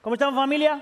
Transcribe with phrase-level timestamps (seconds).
[0.00, 0.80] ¿Cómo estamos familia?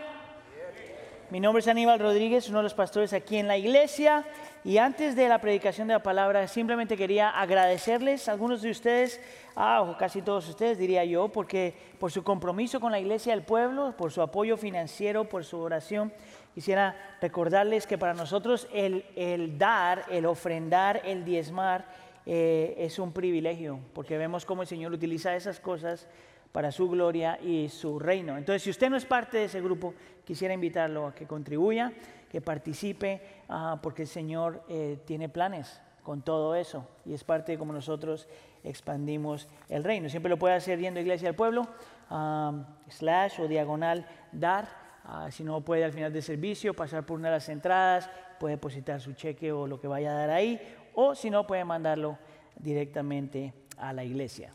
[1.30, 4.26] Mi nombre es Aníbal Rodríguez, uno de los pastores aquí en la iglesia.
[4.62, 9.18] Y antes de la predicación de la palabra, simplemente quería agradecerles a algunos de ustedes,
[9.56, 13.94] ah, casi todos ustedes diría yo, porque por su compromiso con la iglesia del pueblo,
[13.96, 16.12] por su apoyo financiero, por su oración.
[16.54, 21.86] Quisiera recordarles que para nosotros el, el dar, el ofrendar, el diezmar
[22.26, 26.06] eh, es un privilegio, porque vemos cómo el Señor utiliza esas cosas
[26.52, 28.36] para su gloria y su reino.
[28.36, 29.94] Entonces, si usted no es parte de ese grupo,
[30.24, 31.92] quisiera invitarlo a que contribuya,
[32.30, 37.52] que participe, ah, porque el Señor eh, tiene planes con todo eso y es parte
[37.52, 38.28] de cómo nosotros
[38.62, 40.08] expandimos el reino.
[40.08, 41.66] Siempre lo puede hacer yendo a Iglesia del Pueblo,
[42.10, 44.68] ah, slash o diagonal dar.
[45.04, 48.54] Ah, si no puede al final del servicio pasar por una de las entradas, puede
[48.54, 50.60] depositar su cheque o lo que vaya a dar ahí,
[50.94, 52.18] o si no puede mandarlo
[52.56, 54.52] directamente a la iglesia.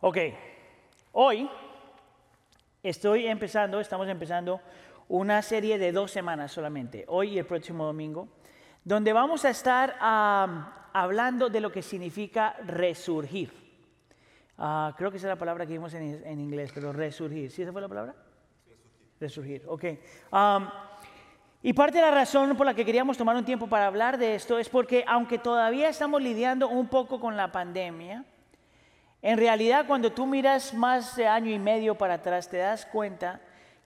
[0.00, 0.16] Ok,
[1.12, 1.50] Hoy
[2.84, 4.60] estoy empezando, estamos empezando
[5.08, 8.28] una serie de dos semanas solamente, hoy y el próximo domingo,
[8.84, 9.96] donde vamos a estar
[10.92, 13.52] hablando de lo que significa resurgir.
[14.56, 17.50] Ah, creo que esa es la palabra que vimos en, inglés, pero resurgir.
[17.50, 18.14] ¿Sí esa fue la palabra?
[19.18, 19.62] Resurgir.
[19.62, 19.84] Resurgir, ok.
[21.60, 24.36] y parte de la razón por la que queríamos tomar un tiempo para hablar de
[24.36, 28.24] esto es porque aunque todavía estamos lidiando un poco con la pandemia,
[29.22, 33.40] en realidad, cuando tú miras más de año y medio para atrás, te das cuenta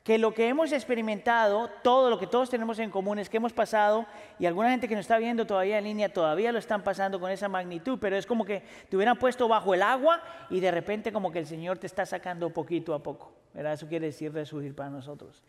[0.04, 3.54] que lo que hemos experimentado, todo lo que todos tenemos en común es que hemos
[3.54, 4.06] pasado,
[4.38, 7.30] y alguna gente que nos está viendo todavía en línea todavía lo están pasando con
[7.30, 11.10] esa magnitud, pero es como que te hubieran puesto bajo el agua y de repente
[11.10, 13.32] como que el Señor te está sacando poquito a poco.
[13.54, 13.72] ¿verdad?
[13.72, 15.42] Eso quiere decir resurgir para nosotros.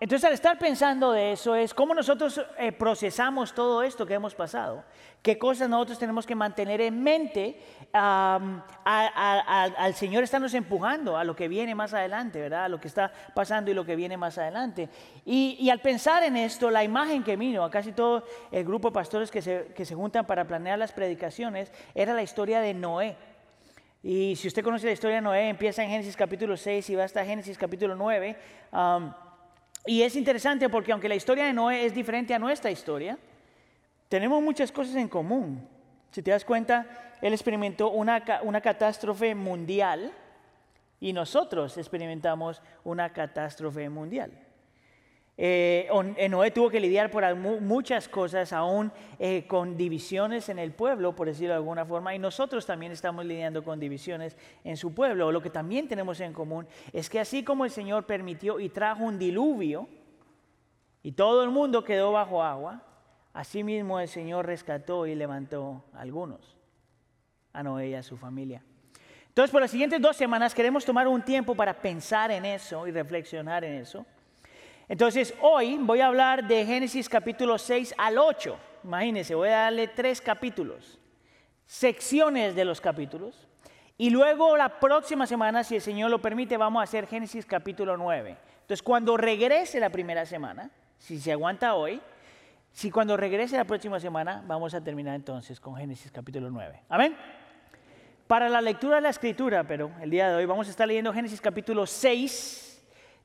[0.00, 4.34] Entonces, al estar pensando de eso, es cómo nosotros eh, procesamos todo esto que hemos
[4.34, 4.84] pasado.
[5.22, 7.58] ¿Qué cosas nosotros tenemos que mantener en mente?
[7.94, 12.64] al Señor estarnos empujando a lo que viene más adelante, ¿verdad?
[12.64, 14.88] A lo que está pasando y lo que viene más adelante.
[15.24, 18.94] Y, al pensar en esto, la imagen que vino a casi todo el grupo de
[18.94, 23.16] pastores que se, que se juntan para planear las predicaciones era la historia de Noé.
[24.06, 27.04] Y si usted conoce la historia de Noé, empieza en Génesis capítulo 6 y va
[27.04, 28.36] hasta Génesis capítulo 9.
[29.86, 33.16] Y es interesante porque aunque la historia de Noé es diferente a nuestra historia,
[34.10, 35.66] tenemos muchas cosas en común.
[36.10, 36.86] Si te das cuenta,
[37.22, 40.12] él experimentó una, una catástrofe mundial
[41.00, 44.32] y nosotros experimentamos una catástrofe mundial.
[45.36, 45.88] Eh,
[46.30, 51.26] Noé tuvo que lidiar por muchas cosas, aún eh, con divisiones en el pueblo, por
[51.26, 55.32] decirlo de alguna forma, y nosotros también estamos lidiando con divisiones en su pueblo.
[55.32, 59.04] Lo que también tenemos en común es que así como el Señor permitió y trajo
[59.04, 59.88] un diluvio,
[61.02, 62.82] y todo el mundo quedó bajo agua,
[63.32, 66.56] así mismo el Señor rescató y levantó a algunos,
[67.52, 68.62] a Noé y a su familia.
[69.28, 72.92] Entonces, por las siguientes dos semanas queremos tomar un tiempo para pensar en eso y
[72.92, 74.06] reflexionar en eso.
[74.88, 78.56] Entonces, hoy voy a hablar de Génesis capítulo 6 al 8.
[78.84, 80.98] Imagínense, voy a darle tres capítulos,
[81.64, 83.48] secciones de los capítulos.
[83.96, 87.96] Y luego la próxima semana, si el Señor lo permite, vamos a hacer Génesis capítulo
[87.96, 88.36] 9.
[88.60, 92.00] Entonces, cuando regrese la primera semana, si se aguanta hoy,
[92.70, 96.82] si cuando regrese la próxima semana, vamos a terminar entonces con Génesis capítulo 9.
[96.90, 97.16] Amén.
[98.26, 101.12] Para la lectura de la escritura, pero el día de hoy vamos a estar leyendo
[101.12, 102.63] Génesis capítulo 6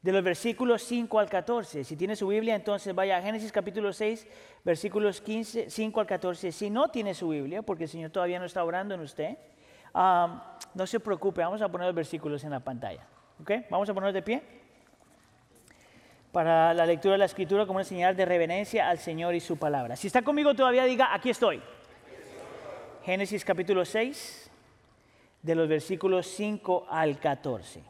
[0.01, 1.83] de los versículos 5 al 14.
[1.83, 4.27] Si tiene su Biblia, entonces vaya a Génesis capítulo 6,
[4.63, 6.51] versículos 15, 5 al 14.
[6.51, 9.37] Si no tiene su Biblia, porque el Señor todavía no está orando en usted,
[9.93, 13.05] no se preocupe, vamos a poner los versículos en la pantalla.
[13.41, 13.51] ¿Ok?
[13.69, 14.41] Vamos a poner de pie
[16.31, 19.57] para la lectura de la escritura como una señal de reverencia al Señor y su
[19.57, 19.95] palabra.
[19.95, 21.61] Si está conmigo todavía, diga, aquí estoy.
[23.03, 24.51] Génesis capítulo 6,
[25.41, 27.88] de los versículos 5 al 14.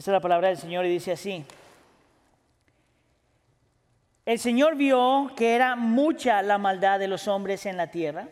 [0.00, 1.44] Esta es la palabra del Señor y dice así.
[4.24, 8.28] El Señor vio que era mucha la maldad de los hombres en la tierra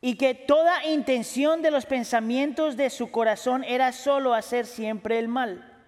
[0.00, 5.28] y que toda intención de los pensamientos de su corazón era solo hacer siempre el
[5.28, 5.78] mal.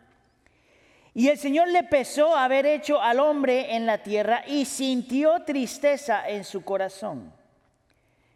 [1.15, 6.29] Y el Señor le pesó haber hecho al hombre en la tierra y sintió tristeza
[6.29, 7.33] en su corazón.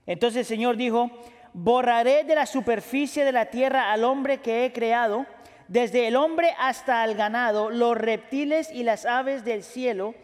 [0.06, 1.10] Entonces el Señor dijo,
[1.54, 5.24] borraré de la superficie de la tierra al hombre que he creado,
[5.68, 10.14] desde el hombre hasta el ganado, los reptiles y las aves del cielo,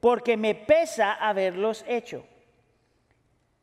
[0.00, 2.24] porque me pesa haberlos hecho.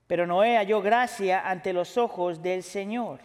[0.06, 3.22] Pero Noé halló gracia ante los ojos del Señor.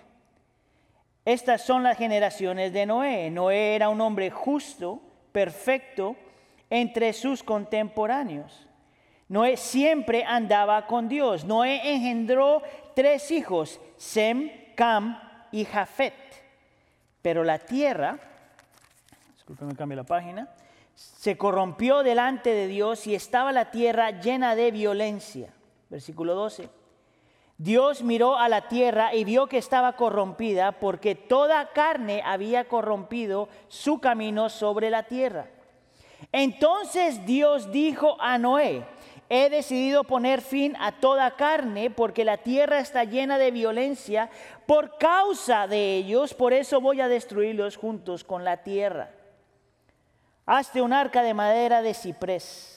[1.25, 3.31] Estas son las generaciones de Noé.
[3.31, 5.03] Noé era un hombre justo,
[5.33, 6.17] perfecto,
[6.71, 8.67] entre sus contemporáneos.
[9.29, 11.45] Noé siempre andaba con Dios.
[11.45, 12.63] Noé engendró
[12.99, 15.21] tres hijos, Sem, Cam
[15.53, 16.15] y Jafet.
[17.23, 18.19] Pero la tierra,
[19.37, 20.49] discúlpeme, cambio la página,
[20.97, 25.55] se corrompió delante de Dios y estaba la tierra llena de violencia.
[25.89, 26.71] Versículo 12.
[27.57, 33.49] Dios miró a la tierra y vio que estaba corrompida porque toda carne había corrompido
[33.69, 35.47] su camino sobre la tierra.
[36.33, 38.85] Entonces Dios dijo a Noé,
[39.31, 44.31] he decidido poner fin a toda carne porque la tierra está llena de violencia
[44.67, 49.11] por causa de ellos, por eso voy a destruirlos juntos con la tierra.
[50.47, 52.75] Hazte un arca de madera de ciprés.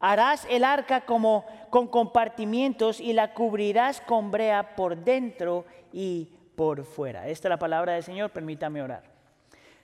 [0.00, 6.84] Harás el arca como con compartimientos y la cubrirás con brea por dentro y por
[6.84, 7.28] fuera.
[7.28, 9.04] Esta es la palabra del Señor, permítame orar.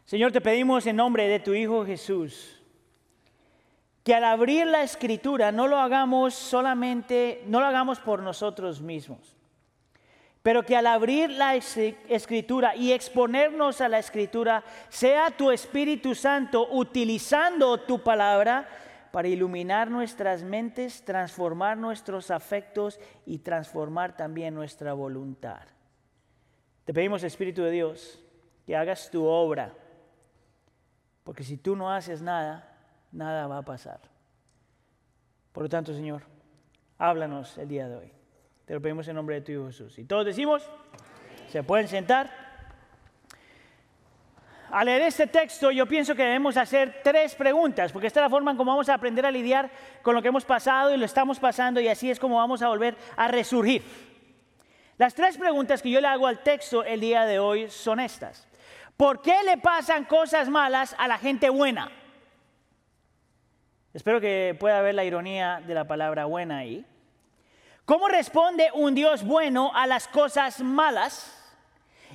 [0.04, 2.61] Señor, te pedimos en nombre de tu Hijo Jesús
[4.02, 9.36] que al abrir la escritura no lo hagamos solamente, no lo hagamos por nosotros mismos,
[10.42, 16.68] pero que al abrir la escritura y exponernos a la escritura, sea tu Espíritu Santo
[16.72, 18.68] utilizando tu palabra
[19.12, 25.60] para iluminar nuestras mentes, transformar nuestros afectos y transformar también nuestra voluntad.
[26.84, 28.18] Te pedimos, Espíritu de Dios,
[28.66, 29.74] que hagas tu obra,
[31.22, 32.71] porque si tú no haces nada,
[33.12, 34.00] nada va a pasar.
[35.52, 36.22] Por lo tanto, Señor,
[36.98, 38.12] háblanos el día de hoy.
[38.64, 39.98] Te lo pedimos en nombre de tu Jesús.
[39.98, 40.68] Y todos decimos,
[41.48, 42.30] se pueden sentar.
[44.70, 48.30] Al leer este texto yo pienso que debemos hacer tres preguntas, porque esta es la
[48.30, 49.70] forma en cómo vamos a aprender a lidiar
[50.00, 52.68] con lo que hemos pasado y lo estamos pasando y así es como vamos a
[52.68, 53.82] volver a resurgir.
[54.96, 58.48] Las tres preguntas que yo le hago al texto el día de hoy son estas.
[58.96, 61.90] ¿Por qué le pasan cosas malas a la gente buena?
[63.94, 66.84] Espero que pueda ver la ironía de la palabra buena ahí.
[67.84, 71.38] ¿Cómo responde un Dios bueno a las cosas malas?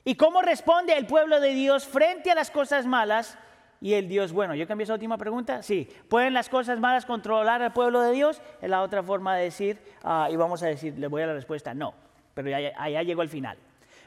[0.04, 3.38] ¿Y cómo responde el pueblo de Dios frente a las cosas malas
[3.82, 4.56] y el Dios bueno?
[4.56, 5.62] ¿Yo cambié esa última pregunta?
[5.62, 5.88] Sí.
[6.10, 8.42] ¿Pueden las cosas malas controlar al pueblo de Dios?
[8.62, 11.34] Es la otra forma de decir, ah, y vamos a decir, le voy a la
[11.34, 11.94] respuesta, no.
[12.34, 13.58] Pero ya, allá llegó el final.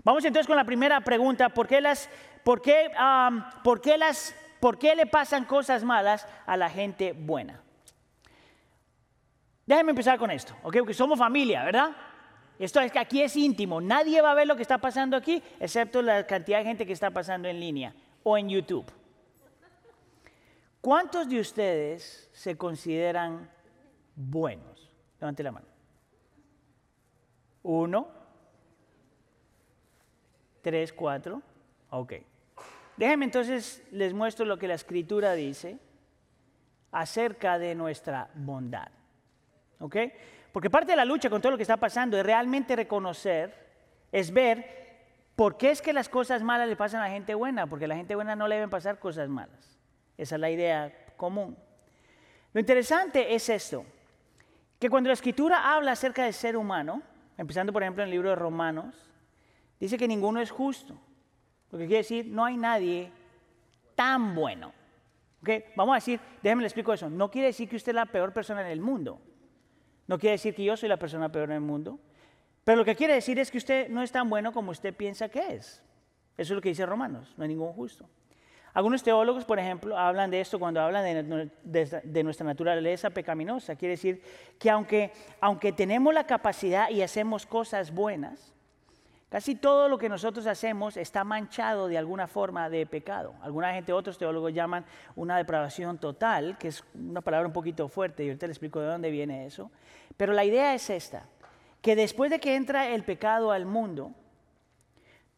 [0.03, 1.51] Vamos entonces con la primera pregunta.
[1.51, 2.09] ¿Por qué, las,
[2.43, 2.91] por, qué,
[3.63, 7.63] por, qué las, ¿Por qué le pasan cosas malas a la gente buena?
[9.67, 10.77] Déjenme empezar con esto, ¿ok?
[10.79, 11.97] Porque somos familia, ¿verdad?
[12.59, 13.81] Esto es que aquí es íntimo.
[13.81, 16.93] Nadie va a ver lo que está pasando aquí, excepto la cantidad de gente que
[16.93, 18.85] está pasando en línea o en YouTube.
[20.81, 23.51] ¿Cuántos de ustedes se consideran
[24.15, 24.91] buenos?
[25.21, 25.67] Levante la mano.
[27.63, 28.09] Uno,
[30.63, 31.43] tres, cuatro.
[31.91, 32.15] Ok.
[33.01, 35.79] Déjenme entonces, les muestro lo que la escritura dice
[36.93, 38.89] acerca de nuestra bondad.
[39.79, 39.97] ¿Ok?
[40.53, 43.55] Porque parte de la lucha con todo lo que está pasando es realmente reconocer,
[44.13, 44.99] es ver
[45.35, 47.89] por qué es que las cosas malas le pasan a la gente buena, porque a
[47.89, 49.79] la gente buena no le deben pasar cosas malas.
[50.19, 51.57] Esa es la idea común.
[52.53, 53.83] Lo interesante es esto,
[54.79, 57.01] que cuando la escritura habla acerca del ser humano,
[57.39, 59.11] empezando por ejemplo en el libro de Romanos,
[59.79, 61.01] dice que ninguno es justo.
[61.71, 63.11] Lo que quiere decir, no hay nadie
[63.95, 64.73] tan bueno.
[65.43, 65.65] ¿Okay?
[65.77, 68.33] Vamos a decir, déjenme le explico eso, no quiere decir que usted es la peor
[68.33, 69.21] persona en el mundo.
[70.07, 71.99] No quiere decir que yo soy la persona peor en el mundo,
[72.65, 75.29] pero lo que quiere decir es que usted no es tan bueno como usted piensa
[75.29, 75.83] que es.
[76.37, 78.09] Eso es lo que dice Romanos, no hay ningún justo.
[78.73, 81.05] Algunos teólogos, por ejemplo, hablan de esto cuando hablan
[81.65, 83.75] de, nuestra naturaleza pecaminosa.
[83.75, 84.23] Quiere decir
[84.59, 88.55] que aunque, aunque tenemos la capacidad y hacemos cosas buenas,
[89.31, 93.35] casi todo lo que nosotros hacemos está manchado de alguna forma de pecado.
[93.41, 94.85] Alguna gente, otros teólogos llaman
[95.17, 98.89] una depravación total, que es una palabra un poquito fuerte, y ahorita les explico de
[98.89, 99.71] dónde viene eso.
[100.17, 101.25] Pero la idea es esta,
[101.81, 104.13] que después de que entra el pecado al mundo,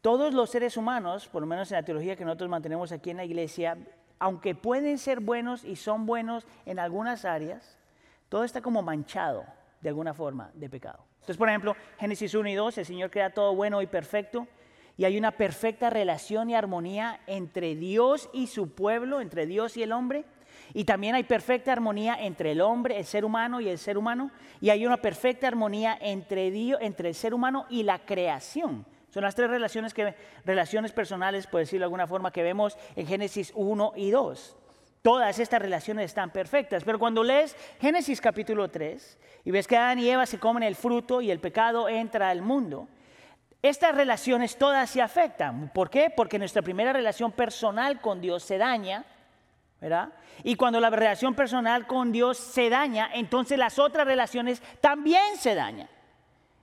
[0.01, 3.17] todos los seres humanos, por lo menos en la teología que nosotros mantenemos aquí en
[3.17, 3.77] la iglesia,
[4.19, 7.77] aunque pueden ser buenos y son buenos en algunas áreas,
[8.27, 9.45] todo está como manchado
[9.81, 11.05] de alguna forma de pecado.
[11.23, 14.45] Entonces, por ejemplo, Génesis 1 y 2, el Señor crea todo bueno y perfecto,
[14.97, 19.83] y hay una perfecta relación y armonía entre Dios y su pueblo, entre Dios y
[19.83, 20.25] el hombre.
[20.73, 24.31] Y también hay perfecta armonía entre el hombre, el ser humano y el ser humano.
[24.59, 28.85] Y hay una perfecta armonía entre, Dios, entre el ser humano y la creación.
[29.09, 33.07] Son las tres relaciones, que, relaciones personales, por decirlo de alguna forma, que vemos en
[33.07, 34.57] Génesis 1 y 2.
[35.03, 39.99] Todas estas relaciones están perfectas, pero cuando lees Génesis capítulo 3 y ves que Adán
[39.99, 42.87] y Eva se comen el fruto y el pecado entra al mundo,
[43.61, 45.69] estas relaciones todas se afectan.
[45.73, 46.09] ¿Por qué?
[46.09, 49.05] Porque nuestra primera relación personal con Dios se daña
[50.43, 55.55] y cuando la relación personal con Dios se daña, entonces las otras relaciones también se
[55.55, 55.89] dañan.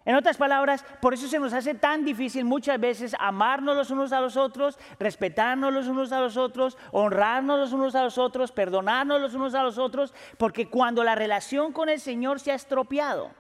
[0.04, 4.12] En otras palabras, por eso se nos hace tan difícil muchas veces amarnos los unos
[4.12, 8.50] a los otros, respetarnos los unos a los otros, honrarnos los unos a los otros,
[8.50, 12.54] perdonarnos los unos a los otros, porque cuando la relación con el Señor se ha
[12.54, 13.30] estropeado,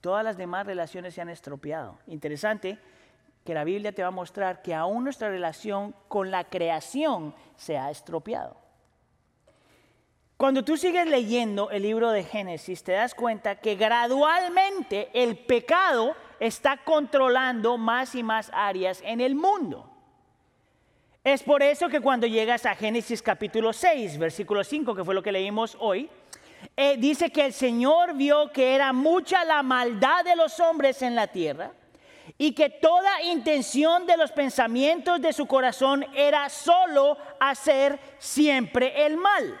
[0.00, 1.98] todas las demás relaciones se han estropeado.
[2.06, 2.78] Interesante
[3.44, 7.76] que la Biblia te va a mostrar que aún nuestra relación con la creación se
[7.76, 8.61] ha estropeado.
[10.42, 16.16] Cuando tú sigues leyendo el libro de Génesis, te das cuenta que gradualmente el pecado
[16.40, 19.88] está controlando más y más áreas en el mundo.
[21.22, 25.22] Es por eso que cuando llegas a Génesis capítulo 6, versículo 5, que fue lo
[25.22, 26.10] que leímos hoy,
[26.76, 31.14] eh, dice que el Señor vio que era mucha la maldad de los hombres en
[31.14, 31.70] la tierra
[32.36, 39.16] y que toda intención de los pensamientos de su corazón era solo hacer siempre el
[39.16, 39.56] mal.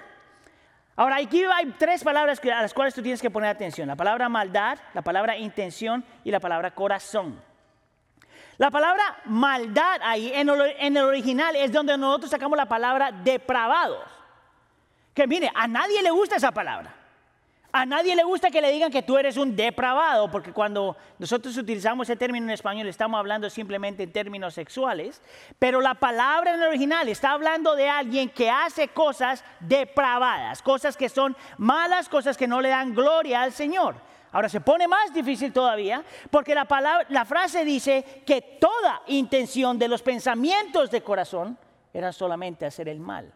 [0.94, 3.88] Ahora, aquí hay tres palabras a las cuales tú tienes que poner atención.
[3.88, 7.40] La palabra maldad, la palabra intención y la palabra corazón.
[8.58, 14.04] La palabra maldad ahí en el original es donde nosotros sacamos la palabra depravados.
[15.14, 16.94] Que mire, a nadie le gusta esa palabra.
[17.74, 21.56] A nadie le gusta que le digan que tú eres un depravado, porque cuando nosotros
[21.56, 25.22] utilizamos ese término en español estamos hablando simplemente en términos sexuales,
[25.58, 30.98] pero la palabra en el original está hablando de alguien que hace cosas depravadas, cosas
[30.98, 33.94] que son malas, cosas que no le dan gloria al Señor.
[34.32, 36.66] Ahora se pone más difícil todavía porque la,
[37.08, 41.56] la frase dice que toda intención de los pensamientos de corazón
[41.94, 43.32] era solamente hacer el mal.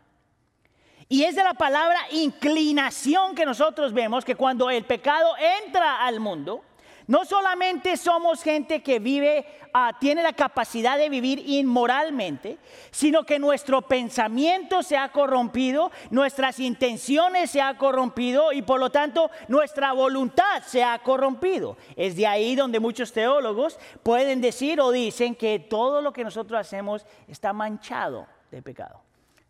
[1.09, 5.35] Y es de la palabra inclinación que nosotros vemos que cuando el pecado
[5.65, 6.65] entra al mundo,
[7.07, 12.59] no solamente somos gente que vive, ah, tiene la capacidad de vivir inmoralmente,
[12.91, 18.91] sino que nuestro pensamiento se ha corrompido, nuestras intenciones se ha corrompido y por lo
[18.91, 21.77] tanto nuestra voluntad se ha corrompido.
[21.95, 26.59] Es de ahí donde muchos teólogos pueden decir o dicen que todo lo que nosotros
[26.59, 29.06] hacemos está manchado de pecado.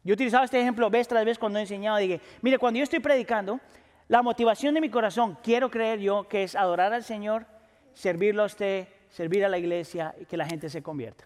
[0.07, 1.97] Yo he utilizado este ejemplo vez tras vez cuando he enseñado.
[1.97, 3.59] Dije, mire, cuando yo estoy predicando,
[4.07, 7.45] la motivación de mi corazón, quiero creer yo, que es adorar al Señor,
[7.93, 11.25] servirlo a usted, servir a la iglesia y que la gente se convierta.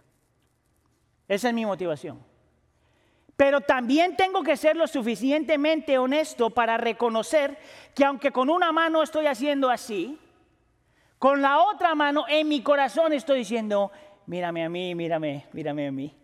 [1.28, 2.20] Esa es mi motivación.
[3.36, 7.58] Pero también tengo que ser lo suficientemente honesto para reconocer
[7.94, 10.18] que aunque con una mano estoy haciendo así,
[11.18, 13.92] con la otra mano en mi corazón estoy diciendo,
[14.24, 16.19] mírame a mí, mírame, mírame a mí.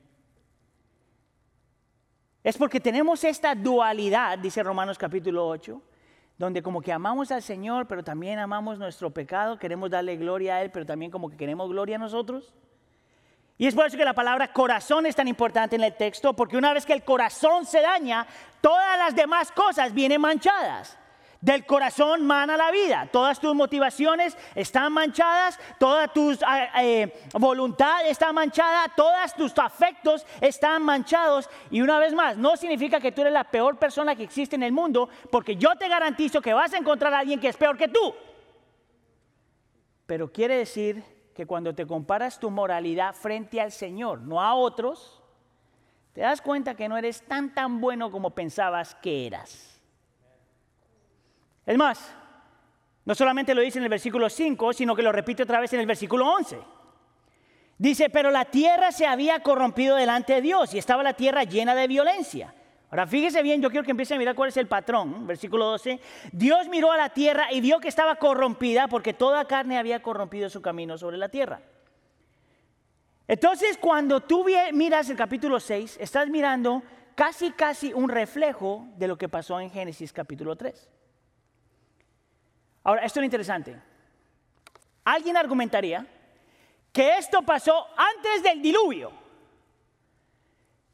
[2.47, 5.83] Es porque tenemos esta dualidad, dice Romanos capítulo 8,
[6.39, 10.63] donde como que amamos al Señor, pero también amamos nuestro pecado, queremos darle gloria a
[10.63, 12.55] Él, pero también como que queremos gloria a nosotros.
[13.59, 16.57] Y es por eso que la palabra corazón es tan importante en el texto, porque
[16.57, 18.25] una vez que el corazón se daña,
[18.61, 20.97] todas las demás cosas vienen manchadas.
[21.47, 23.09] Del corazón mana la vida.
[23.13, 30.27] Todas tus motivaciones están manchadas, toda tu ah, eh, voluntad está manchada, todos tus afectos
[30.41, 31.49] están manchados.
[31.71, 34.65] Y una vez más, no significa que tú eres la peor persona que existe en
[34.65, 37.77] el mundo, porque yo te garantizo que vas a encontrar a alguien que es peor
[37.77, 38.13] que tú.
[40.05, 45.23] Pero quiere decir que cuando te comparas tu moralidad frente al Señor, no a otros,
[46.13, 49.76] te das cuenta que no eres tan tan bueno como pensabas que eras.
[51.67, 52.15] Es más,
[53.05, 55.81] no solamente lo dice en el versículo 5, sino que lo repite otra vez en
[55.81, 56.59] el versículo 11.
[57.79, 61.75] Dice, pero la tierra se había corrompido delante de Dios y estaba la tierra llena
[61.75, 62.55] de violencia.
[62.91, 65.27] Ahora fíjese bien, yo quiero que empiece a mirar cuál es el patrón.
[65.27, 66.01] Versículo 12.
[66.33, 70.49] Dios miró a la tierra y vio que estaba corrompida porque toda carne había corrompido
[70.49, 71.61] su camino sobre la tierra.
[73.29, 76.83] Entonces, cuando tú miras el capítulo 6, estás mirando
[77.17, 80.89] casi, casi un reflejo de lo que pasó en Génesis capítulo 3.
[82.87, 83.77] Ahora, esto es interesante.
[85.03, 86.07] Alguien argumentaría
[86.93, 89.11] que esto pasó antes del diluvio,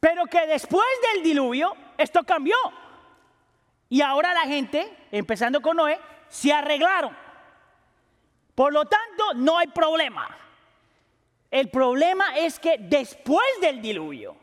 [0.01, 2.57] pero que después del diluvio esto cambió.
[3.91, 7.15] Y ahora la gente, empezando con Noé, se arreglaron.
[8.55, 10.35] Por lo tanto, no hay problema.
[11.51, 14.35] El problema es que después del diluvio,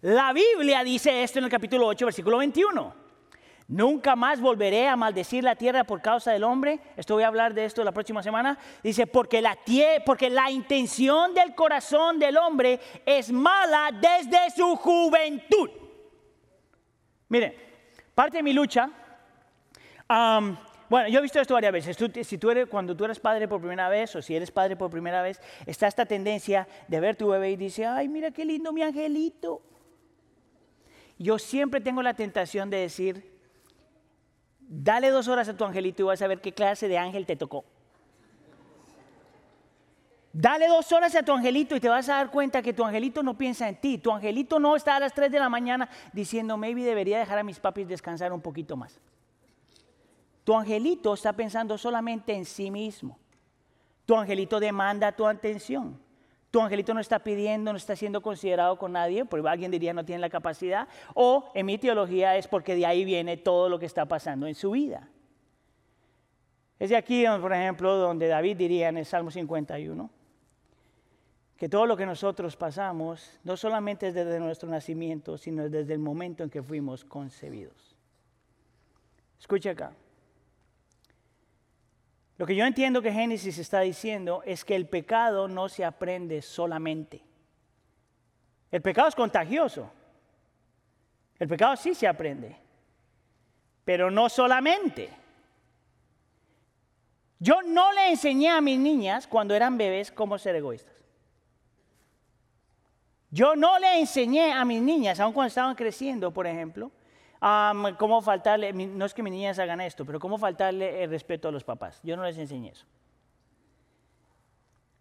[0.00, 3.01] la Biblia dice esto en el capítulo 8, versículo 21.
[3.72, 6.78] Nunca más volveré a maldecir la tierra por causa del hombre.
[6.94, 8.58] Esto voy a hablar de esto la próxima semana.
[8.82, 9.56] Dice, porque la,
[10.04, 15.70] porque la intención del corazón del hombre es mala desde su juventud.
[17.30, 17.56] Mire,
[18.14, 18.90] parte de mi lucha,
[20.90, 21.96] bueno, yo he visto esto varias veces.
[22.26, 24.90] si tú eres, cuando tú eres padre por primera vez o si eres padre por
[24.90, 28.70] primera vez, está esta tendencia de ver tu bebé y dice, ay, mira qué lindo
[28.70, 29.62] mi angelito.
[31.16, 33.31] Yo siempre tengo la tentación de decir,
[34.74, 37.36] Dale dos horas a tu angelito y vas a ver qué clase de ángel te
[37.36, 37.62] tocó.
[40.32, 43.22] Dale dos horas a tu angelito y te vas a dar cuenta que tu angelito
[43.22, 43.98] no piensa en ti.
[43.98, 47.42] Tu angelito no está a las 3 de la mañana diciendo, maybe debería dejar a
[47.42, 48.98] mis papis descansar un poquito más.
[50.42, 53.18] Tu angelito está pensando solamente en sí mismo.
[54.06, 56.00] Tu angelito demanda tu atención.
[56.52, 60.04] Tu angelito no está pidiendo, no está siendo considerado con nadie, porque alguien diría no
[60.04, 60.86] tiene la capacidad.
[61.14, 64.54] O en mi teología es porque de ahí viene todo lo que está pasando en
[64.54, 65.08] su vida.
[66.78, 70.10] Es de aquí, por ejemplo, donde David diría en el Salmo 51
[71.56, 76.00] que todo lo que nosotros pasamos no solamente es desde nuestro nacimiento, sino desde el
[76.00, 77.96] momento en que fuimos concebidos.
[79.40, 79.94] Escucha acá.
[82.42, 86.42] Lo que yo entiendo que Génesis está diciendo es que el pecado no se aprende
[86.42, 87.22] solamente.
[88.68, 89.88] El pecado es contagioso.
[91.38, 92.56] El pecado sí se aprende,
[93.84, 95.08] pero no solamente.
[97.38, 100.96] Yo no le enseñé a mis niñas cuando eran bebés cómo ser egoístas.
[103.30, 106.90] Yo no le enseñé a mis niñas, aun cuando estaban creciendo, por ejemplo,
[107.98, 111.52] cómo faltarle, no es que mis niñas hagan esto, pero cómo faltarle el respeto a
[111.52, 112.00] los papás.
[112.04, 112.86] Yo no les enseñé eso.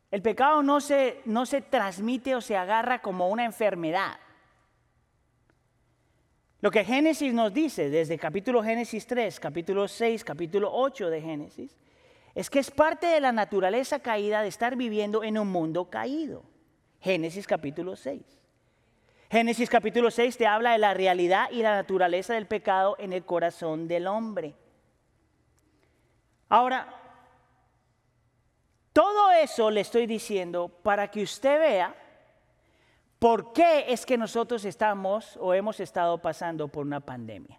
[0.10, 4.18] El pecado no se, no se transmite o se agarra como una enfermedad.
[6.62, 11.78] Lo que Génesis nos dice desde capítulo Génesis 3, capítulo 6, capítulo 8 de Génesis,
[12.34, 16.44] es que es parte de la naturaleza caída de estar viviendo en un mundo caído.
[17.00, 18.41] Génesis capítulo 6.
[19.32, 23.24] Génesis capítulo 6 te habla de la realidad y la naturaleza del pecado en el
[23.24, 24.54] corazón del hombre.
[26.50, 26.94] Ahora,
[28.92, 31.96] todo eso le estoy diciendo para que usted vea
[33.20, 37.58] por qué es que nosotros estamos o hemos estado pasando por una pandemia.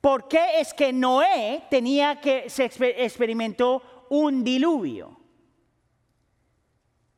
[0.00, 5.25] ¿Por qué es que Noé tenía que se experimentó un diluvio?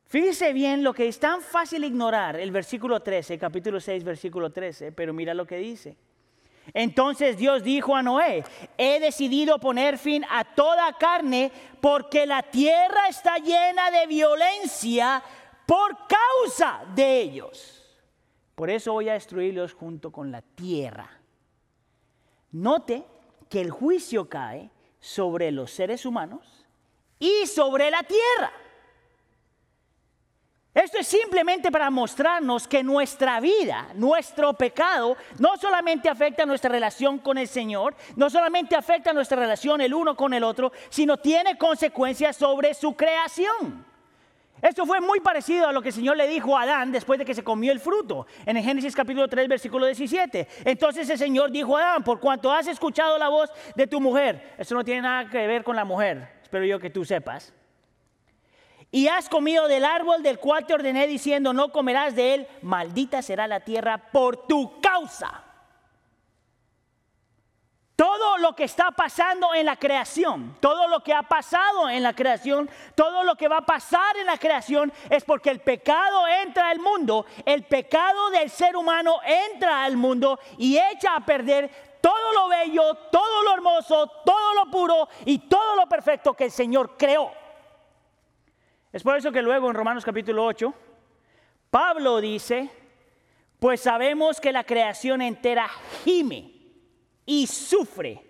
[0.09, 4.91] Fíjese bien lo que es tan fácil ignorar, el versículo 13, capítulo 6, versículo 13,
[4.91, 5.95] pero mira lo que dice.
[6.73, 8.43] Entonces Dios dijo a Noé,
[8.75, 15.21] he decidido poner fin a toda carne porque la tierra está llena de violencia
[15.67, 17.83] por causa de ellos.
[18.55, 21.07] Por eso voy a destruirlos junto con la tierra.
[22.51, 23.05] Note
[23.47, 26.65] que el juicio cae sobre los seres humanos
[27.19, 28.51] y sobre la tierra.
[30.81, 37.19] Esto es simplemente para mostrarnos que nuestra vida, nuestro pecado, no solamente afecta nuestra relación
[37.19, 41.57] con el Señor, no solamente afecta nuestra relación el uno con el otro, sino tiene
[41.57, 43.85] consecuencias sobre su creación.
[44.61, 47.25] Esto fue muy parecido a lo que el Señor le dijo a Adán después de
[47.25, 50.47] que se comió el fruto, en el Génesis capítulo 3, versículo 17.
[50.63, 54.55] Entonces el Señor dijo a Adán, por cuanto has escuchado la voz de tu mujer,
[54.57, 57.53] esto no tiene nada que ver con la mujer, espero yo que tú sepas
[58.91, 63.21] y has comido del árbol del cual te ordené diciendo, no comerás de él, maldita
[63.21, 65.43] será la tierra por tu causa.
[67.95, 72.13] Todo lo que está pasando en la creación, todo lo que ha pasado en la
[72.13, 76.69] creación, todo lo que va a pasar en la creación es porque el pecado entra
[76.69, 82.31] al mundo, el pecado del ser humano entra al mundo y echa a perder todo
[82.33, 86.95] lo bello, todo lo hermoso, todo lo puro y todo lo perfecto que el Señor
[86.97, 87.29] creó.
[88.91, 90.73] Es por eso que luego en Romanos capítulo 8,
[91.69, 92.69] Pablo dice,
[93.59, 95.67] pues sabemos que la creación entera
[96.03, 96.53] gime
[97.25, 98.23] y sufre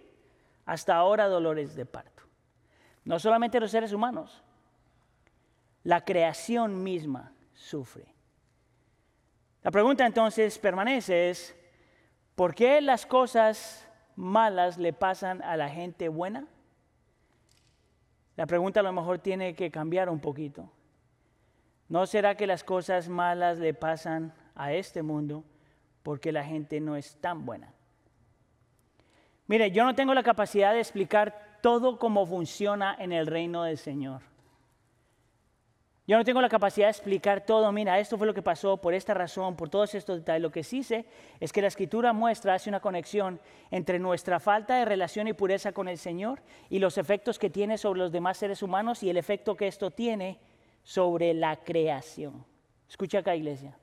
[0.65, 2.23] hasta ahora dolores de parto.
[3.05, 4.43] No solamente los seres humanos,
[5.83, 8.13] la creación misma sufre.
[9.63, 11.55] La pregunta entonces permanece es,
[12.35, 16.47] ¿por qué las cosas malas le pasan a la gente buena?
[18.39, 20.71] La pregunta a lo mejor tiene que cambiar un poquito.
[21.89, 25.43] ¿No será que las cosas malas le pasan a este mundo
[26.03, 27.73] porque la gente no es tan buena?
[29.47, 33.77] Mire, yo no tengo la capacidad de explicar todo cómo funciona en el reino del
[33.77, 34.21] Señor.
[36.09, 38.95] Yo no tengo la capacidad de explicar todo, mira, esto fue lo que pasó por
[38.95, 40.41] esta razón, por todos estos detalles.
[40.41, 41.05] Lo que sí sé
[41.39, 45.71] es que la escritura muestra, hace una conexión entre nuestra falta de relación y pureza
[45.71, 49.17] con el Señor y los efectos que tiene sobre los demás seres humanos y el
[49.17, 50.39] efecto que esto tiene
[50.81, 52.43] sobre la creación.
[52.89, 53.77] Escucha acá, iglesia.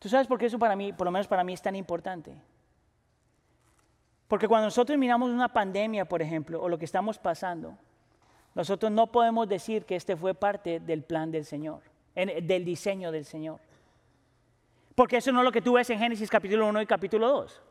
[0.00, 2.34] ¿Tú sabes por qué eso para mí, por lo menos para mí, es tan importante?
[4.26, 7.78] Porque cuando nosotros miramos una pandemia, por ejemplo, o lo que estamos pasando,
[8.56, 11.82] nosotros no podemos decir que este fue parte del plan del Señor,
[12.14, 13.60] del diseño del Señor.
[14.94, 17.62] Porque eso no es lo que tú ves en Génesis capítulo 1 y capítulo 2.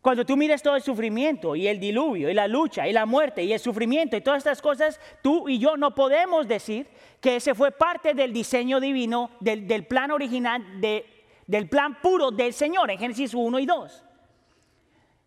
[0.00, 3.42] Cuando tú miras todo el sufrimiento y el diluvio y la lucha y la muerte
[3.42, 6.86] y el sufrimiento y todas estas cosas, tú y yo no podemos decir
[7.20, 12.92] que ese fue parte del diseño divino, del, plan original, del plan puro del Señor
[12.92, 14.04] en Génesis 1 y 2.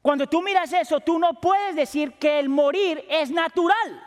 [0.05, 4.03] Cuando tú miras eso, tú no puedes decir que el morir es natural.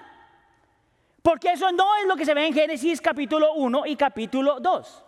[1.23, 5.05] Porque eso no es lo que se ve en Génesis capítulo 1 y capítulo 2.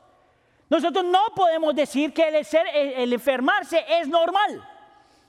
[0.68, 4.68] Nosotros no podemos decir que el, ser, el enfermarse es normal.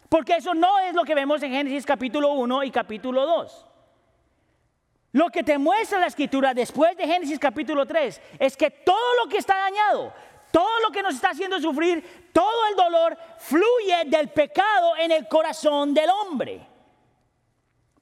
[0.10, 3.66] Porque eso no es lo que vemos en Génesis capítulo 1 y capítulo 2.
[5.12, 9.30] Lo que te muestra la escritura después de Génesis capítulo 3 es que todo lo
[9.30, 10.12] que está dañado,
[10.52, 15.28] todo lo que nos está haciendo sufrir, todo el dolor fluye del pecado en el
[15.28, 16.68] corazón del hombre.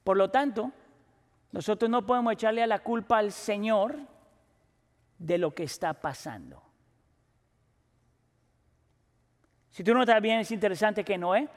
[0.04, 0.72] Por lo tanto,
[1.52, 3.96] nosotros no podemos echarle la culpa al Señor
[5.18, 6.62] de lo que está pasando.
[9.70, 11.48] Si tú notas bien, es interesante que Noé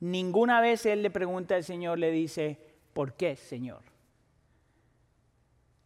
[0.00, 2.58] Ninguna vez él le pregunta al Señor, le dice,
[2.92, 3.93] ¿por qué, Señor?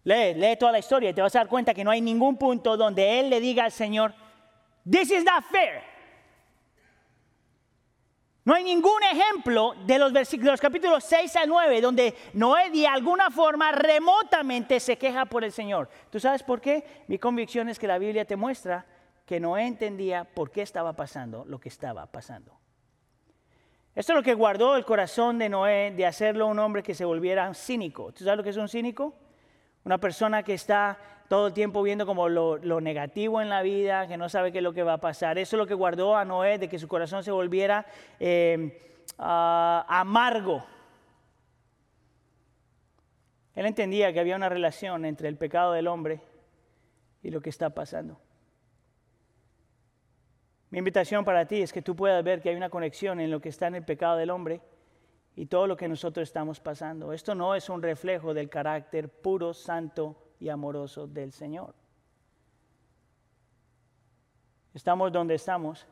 [0.08, 2.76] Lee, toda la historia y te vas a dar cuenta que no hay ningún punto
[2.76, 4.14] donde él le diga al Señor,
[4.88, 5.82] this is not fair.
[8.44, 12.86] No hay ningún ejemplo de los, versículos, los capítulos 6 a 9 donde Noé de
[12.86, 15.90] alguna forma remotamente se queja por el Señor.
[16.08, 17.04] ¿Tú sabes por qué?
[17.08, 18.86] Mi convicción es que la Biblia te muestra
[19.26, 22.58] que Noé entendía por qué estaba pasando lo que estaba pasando.
[23.94, 27.04] Esto es lo que guardó el corazón de Noé de hacerlo un hombre que se
[27.04, 28.12] volviera cínico.
[28.12, 29.27] ¿Tú sabes lo que es un cínico?
[29.84, 34.16] Una persona que está todo el tiempo viendo como lo, negativo en la vida, que
[34.16, 35.38] no sabe qué es lo que va a pasar.
[35.38, 37.86] Eso es lo que guardó a Noé de que su corazón se volviera
[38.18, 40.64] eh, amargo.
[43.54, 46.20] Él entendía que había una relación entre el pecado del hombre
[47.22, 48.18] y lo que está pasando.
[50.70, 53.40] Mi invitación para ti es que tú puedas ver que hay una conexión en lo
[53.40, 54.60] que está en el pecado del hombre
[55.38, 57.12] y todo lo que nosotros estamos pasando.
[57.12, 61.76] Esto no es un reflejo del carácter puro, santo y amoroso del Señor.
[64.74, 65.86] Estamos donde estamos,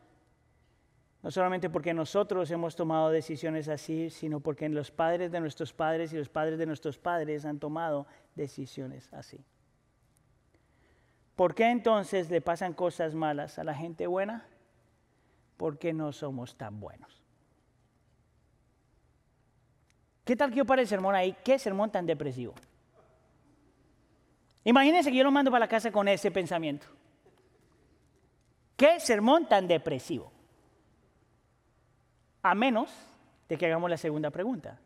[1.22, 6.12] no solamente porque nosotros hemos tomado decisiones así, sino porque los padres de nuestros padres
[6.12, 9.44] y los padres de nuestros padres han tomado decisiones así.
[11.36, 14.48] ¿Por qué entonces le pasan cosas malas a la gente buena?
[15.56, 17.25] porque no somos tan buenos.
[20.26, 21.36] ¿Qué tal que yo pare el sermón ahí?
[21.44, 22.52] ¿Qué sermón tan depresivo?
[24.64, 26.88] Imagínense que yo lo mando para la casa con ese pensamiento.
[28.76, 30.32] ¿Qué sermón tan depresivo?
[32.42, 32.90] A menos
[33.48, 34.80] de que hagamos la segunda pregunta.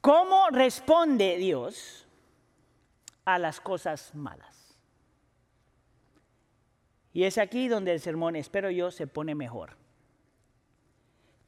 [0.00, 2.08] ¿Cómo responde Dios
[3.24, 4.76] a las cosas malas?
[7.12, 9.76] Y es aquí donde el sermón, espero yo, se pone mejor.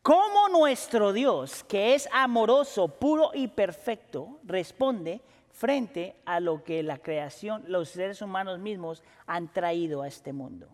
[0.04, 6.98] ¿Cómo nuestro Dios, que es amoroso, puro y perfecto, responde frente a lo que la
[6.98, 10.68] creación, los seres humanos mismos han traído a este mundo?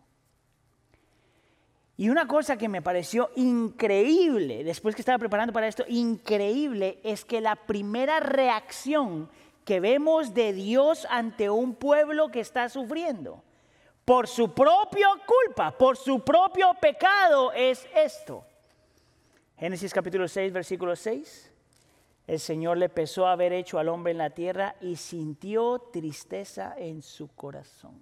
[1.97, 7.25] Y una cosa que me pareció increíble, después que estaba preparando para esto, increíble, es
[7.25, 9.31] que la primera reacción
[9.65, 13.45] que vemos de Dios ante un pueblo que está sufriendo,
[14.05, 18.45] por su propia culpa, por su propio pecado es esto.
[19.61, 21.51] Génesis capítulo 6, versículo 6.
[22.27, 27.03] El Señor le pesó haber hecho al hombre en la tierra y sintió tristeza en
[27.03, 28.01] su corazón.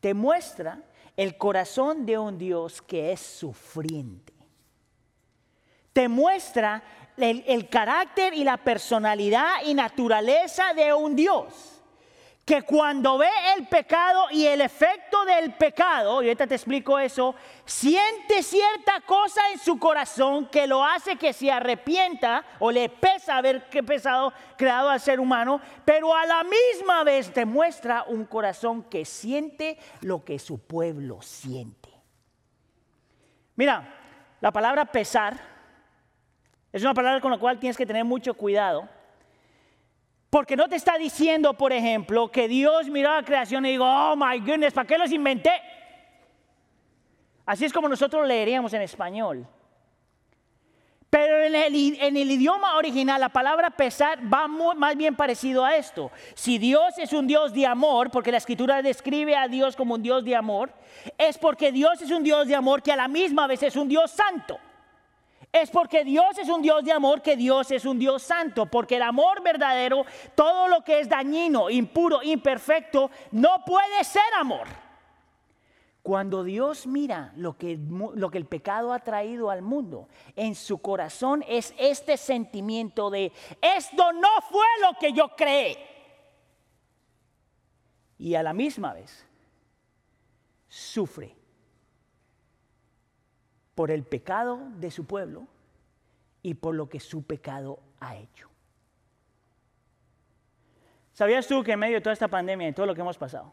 [0.00, 0.82] Te muestra
[1.16, 4.32] el corazón de un Dios que es sufriente.
[5.92, 6.82] Te muestra
[7.16, 11.71] el, el carácter y la personalidad y naturaleza de un Dios
[12.44, 17.36] que cuando ve el pecado y el efecto del pecado, y ahorita te explico eso,
[17.64, 23.36] siente cierta cosa en su corazón que lo hace que se arrepienta o le pesa
[23.36, 29.04] haber pesado creado al ser humano, pero a la misma vez demuestra un corazón que
[29.04, 31.90] siente lo que su pueblo siente.
[33.54, 33.88] Mira,
[34.40, 35.38] la palabra pesar
[36.72, 38.88] es una palabra con la cual tienes que tener mucho cuidado
[40.32, 43.84] porque no te está diciendo, por ejemplo, que Dios miró a la creación y dijo,
[43.84, 45.52] oh my goodness, ¿para qué los inventé?
[47.44, 49.46] Así es como nosotros leeríamos en español.
[51.10, 55.76] Pero en el, en el, idioma original la palabra pesar va más bien parecido a
[55.76, 56.10] esto.
[56.32, 60.02] Si Dios es un Dios de amor, porque la escritura describe a Dios como un
[60.02, 60.72] Dios de amor,
[61.18, 63.86] es porque Dios es un Dios de amor que a la misma vez es un
[63.86, 64.58] Dios santo
[65.52, 68.96] es porque Dios es un Dios de amor que Dios es un Dios santo, porque
[68.96, 74.66] el amor verdadero, todo lo que es dañino, impuro, imperfecto, no puede ser amor.
[76.02, 77.78] Cuando Dios mira lo que,
[78.14, 83.30] lo que, el pecado ha traído al mundo, en su corazón es este sentimiento de,
[83.60, 85.76] esto no fue lo que yo creé.
[88.18, 89.26] Y a la misma vez,
[90.66, 91.41] sufre
[93.82, 95.48] por el pecado de su pueblo
[96.40, 98.48] y por lo que su pecado ha hecho.
[101.12, 103.52] ¿Sabías tú que en medio de toda esta pandemia y todo lo que hemos pasado,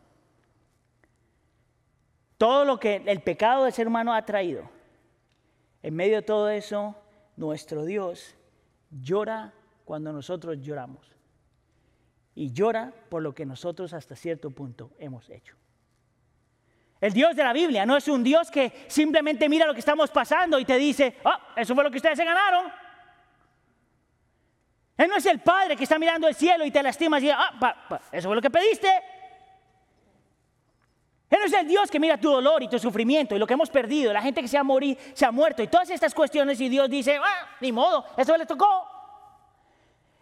[2.37, 4.69] todo lo que el pecado del ser humano ha traído,
[5.81, 6.95] en medio de todo eso,
[7.35, 8.35] nuestro Dios
[9.01, 9.51] llora
[9.83, 11.11] cuando nosotros lloramos.
[12.35, 15.55] Y llora por lo que nosotros hasta cierto punto hemos hecho.
[17.01, 20.09] El Dios de la Biblia no es un Dios que simplemente mira lo que estamos
[20.11, 22.71] pasando y te dice, oh, eso fue lo que ustedes se ganaron.
[24.97, 27.33] Él no es el Padre que está mirando el cielo y te lastima y dice,
[27.37, 27.79] ah,
[28.11, 28.89] eso fue lo que pediste.
[31.29, 33.53] Él no es el Dios que mira tu dolor y tu sufrimiento y lo que
[33.53, 36.59] hemos perdido, la gente que se ha, morido, se ha muerto y todas estas cuestiones
[36.59, 38.87] y Dios dice, ah, ni modo, eso le tocó.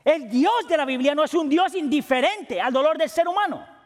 [0.04, 3.77] El Dios de la Biblia no es un Dios indiferente al dolor del ser humano.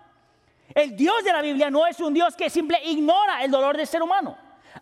[0.73, 3.87] El Dios de la Biblia no es un Dios que simple ignora el dolor del
[3.87, 4.37] ser humano.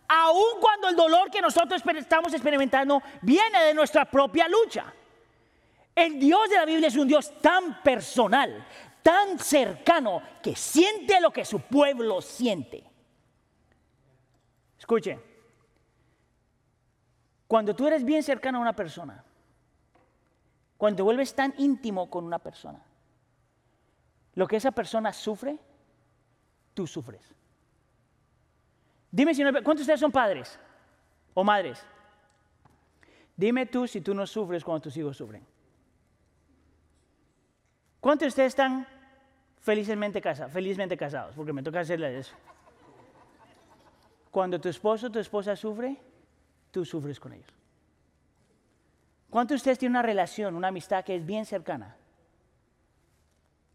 [0.08, 4.92] Aun cuando el dolor que nosotros estamos experimentando viene de nuestra propia lucha.
[5.94, 8.66] El Dios de la Biblia es un Dios tan personal,
[9.02, 12.84] tan cercano que siente lo que su pueblo siente.
[14.78, 15.18] Escuche,
[17.46, 19.24] cuando tú eres bien cercano a una persona,
[20.76, 22.80] cuando vuelves tan íntimo con una persona,
[24.34, 25.58] lo que esa persona sufre,
[26.80, 27.20] tú sufres.
[29.10, 30.58] Dime si no, ¿cuántos de ustedes son padres
[31.34, 31.84] o madres?
[33.36, 35.44] Dime tú si tú no sufres cuando tus hijos sufren.
[38.00, 38.86] ¿Cuántos de ustedes están
[39.60, 41.34] felizmente, casados, felizmente casados?
[41.34, 42.34] Porque me toca hacerle eso.
[44.30, 45.98] Cuando tu esposo o tu esposa sufre,
[46.70, 47.52] tú sufres con ellos.
[49.28, 51.94] ¿Cuántos de ustedes tienen una relación, una amistad que es bien cercana?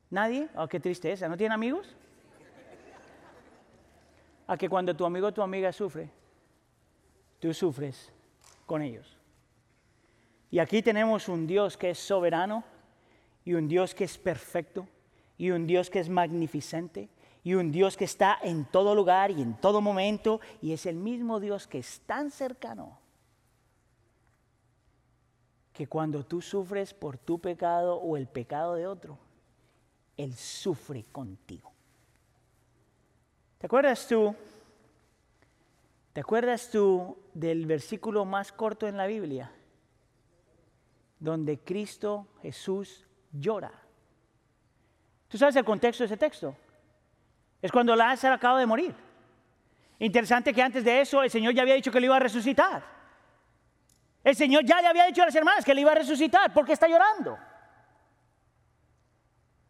[0.10, 0.50] ¿Nadie?
[0.56, 1.30] Oh, qué tristeza.
[1.30, 1.96] ¿No tienen amigos?
[4.48, 6.10] A que cuando tu amigo o tu amiga sufre,
[7.40, 8.12] tú sufres
[8.66, 9.18] con ellos.
[10.52, 12.64] Y aquí tenemos un Dios que es soberano,
[13.46, 14.88] y un Dios que es perfecto
[15.38, 17.10] y un Dios que es magnificente
[17.44, 20.96] y un Dios que está en todo lugar y en todo momento y es el
[20.96, 23.00] mismo Dios que es tan cercano
[25.72, 29.20] que cuando tú sufres por tu pecado o el pecado de otro,
[30.16, 31.75] Él sufre contigo.
[33.66, 34.36] ¿Te acuerdas tú?
[36.14, 39.52] ¿Te acuerdas tú del versículo más corto en la Biblia?
[41.20, 43.72] Donde Cristo Jesús llora.
[45.28, 46.56] ¿Tú sabes el contexto de ese texto?
[47.60, 48.94] Es cuando Lázaro acaba de morir.
[49.98, 52.84] Interesante que antes de eso el Señor ya había dicho que le iba a resucitar.
[54.24, 56.54] El Señor ya le había dicho a las hermanas que le iba a resucitar.
[56.54, 57.36] ¿Por qué está llorando?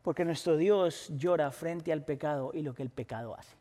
[0.01, 3.55] Porque nuestro Dios llora frente al pecado y lo que el pecado hace.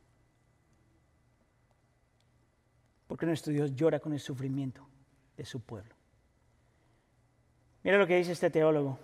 [3.07, 4.87] Porque nuestro Dios llora con el sufrimiento
[5.37, 5.95] de su pueblo.
[7.83, 8.99] Mira lo que dice este teólogo.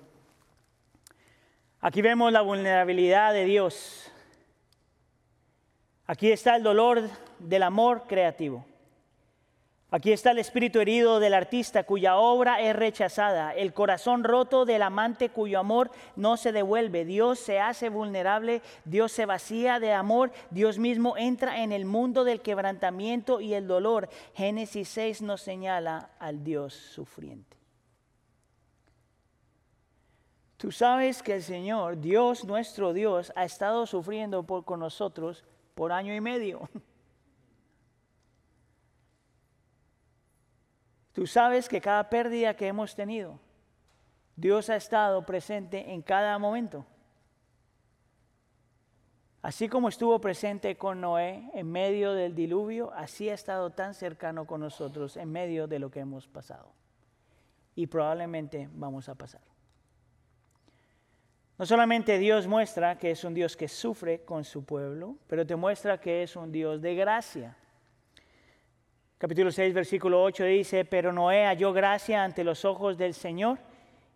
[1.81, 4.11] Aquí vemos la vulnerabilidad de Dios.
[6.07, 7.09] Aquí está el dolor
[7.39, 8.67] del amor creativo.
[9.93, 14.83] Aquí está el espíritu herido del artista cuya obra es rechazada, el corazón roto del
[14.83, 17.05] amante cuyo amor no se devuelve.
[17.05, 22.23] Dios se hace vulnerable, Dios se vacía de amor, Dios mismo entra en el mundo
[22.23, 24.09] del quebrantamiento y el dolor.
[24.35, 27.57] Génesis 6 nos señala al Dios sufriente.
[30.57, 35.43] Tú sabes que el Señor, Dios nuestro Dios, ha estado sufriendo por, con nosotros
[35.75, 36.69] por año y medio.
[41.13, 43.39] Tú sabes que cada pérdida que hemos tenido,
[44.37, 46.87] Dios ha estado presente en cada momento.
[49.43, 54.47] Así como estuvo presente con Noé en medio del diluvio, así ha estado tan cercano
[54.47, 56.73] con nosotros en medio de lo que hemos pasado.
[57.75, 59.41] Y probablemente vamos a pasar.
[61.57, 65.57] No solamente Dios muestra que es un Dios que sufre con su pueblo, pero te
[65.57, 67.57] muestra que es un Dios de gracia.
[69.21, 73.59] Capítulo 6, versículo 8 dice, pero Noé halló gracia ante los ojos del Señor.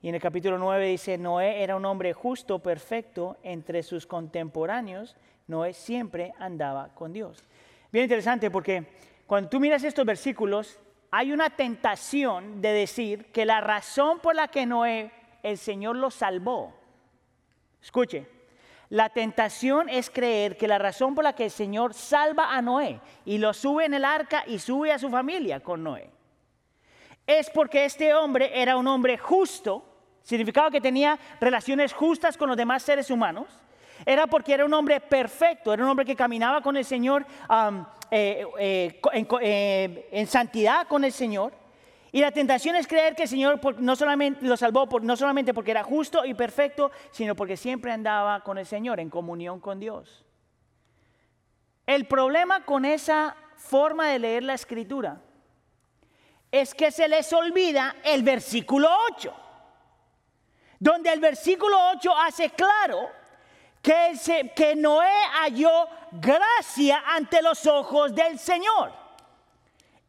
[0.01, 5.15] Y en el capítulo 9 dice, Noé era un hombre justo, perfecto, entre sus contemporáneos.
[5.47, 7.45] Noé siempre andaba con Dios.
[7.93, 8.87] Bien interesante porque
[9.27, 14.49] cuando tú miras estos versículos, hay una tentación de decir que la razón por la
[14.49, 15.11] que Noé,
[15.43, 16.73] el Señor lo salvó,
[17.83, 18.27] Escuche,
[18.91, 23.01] La tentación es creer que la razón por la que el Señor salva a Noé
[23.25, 26.15] y lo sube en el arca y sube a su familia con Noé
[27.27, 29.85] es porque este hombre era un hombre justo,
[30.23, 33.49] significaba que tenía relaciones justas con los demás seres humanos,
[34.05, 37.25] era porque era un hombre perfecto, era un hombre que caminaba con el Señor
[38.11, 39.01] eh, eh,
[39.41, 41.53] eh, en, santidad con el Señor.
[42.15, 45.73] Y la tentación es creer que el Señor no solamente lo salvó no solamente porque
[45.73, 50.25] era justo y perfecto, sino porque siempre andaba con el Señor en comunión con Dios.
[51.85, 55.21] El problema con esa forma de leer la escritura
[56.53, 59.35] es que se les olvida el versículo 8,
[60.79, 63.11] donde el versículo 8 hace claro
[63.83, 65.11] que, que Noé
[65.43, 69.04] halló gracia ante los ojos del Señor.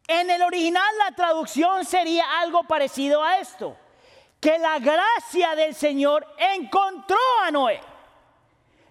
[0.08, 3.76] En el original la traducción sería algo parecido a esto,
[4.40, 7.82] que la gracia del Señor encontró a Noé.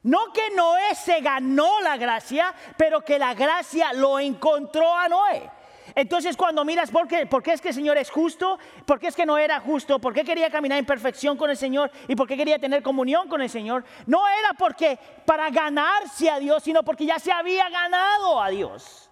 [0.03, 5.51] No que Noé se ganó la gracia, pero que la gracia lo encontró a Noé.
[5.95, 9.07] Entonces cuando miras por qué, por qué es que el Señor es justo, por qué
[9.07, 12.17] es que no era justo, por qué quería caminar en perfección con el Señor y
[12.17, 16.65] por qué quería tener comunión con el Señor, no era porque para ganarse a Dios,
[16.65, 19.04] sino porque ya se había ganado a Dios.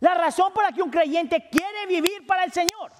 [0.00, 2.92] La razón por la que un creyente quiere vivir para el Señor,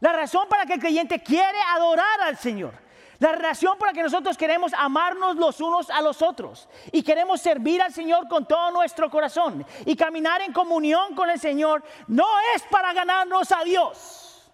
[0.00, 2.74] la razón para que el creyente quiere adorar al Señor,
[3.18, 7.40] la relación por la que nosotros queremos amarnos los unos a los otros y queremos
[7.40, 12.26] servir al Señor con todo nuestro corazón y caminar en comunión con el Señor no
[12.56, 14.50] es para ganarnos a Dios.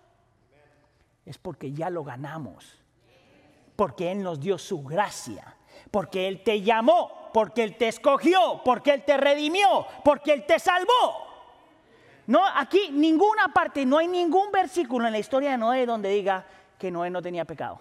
[1.28, 2.78] Es porque ya lo ganamos.
[3.76, 5.56] Porque Él nos dio su gracia.
[5.90, 7.30] Porque Él te llamó.
[7.34, 8.62] Porque Él te escogió.
[8.64, 9.86] Porque Él te redimió.
[10.04, 11.27] Porque Él te salvó.
[12.28, 16.44] No, aquí ninguna parte, no hay ningún versículo en la historia de Noé donde diga
[16.78, 17.80] que Noé no tenía pecado.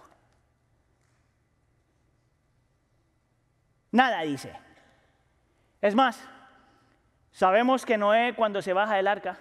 [3.91, 4.57] Nada dice.
[5.81, 6.23] Es más,
[7.29, 9.37] sabemos que Noé cuando se baja del arca,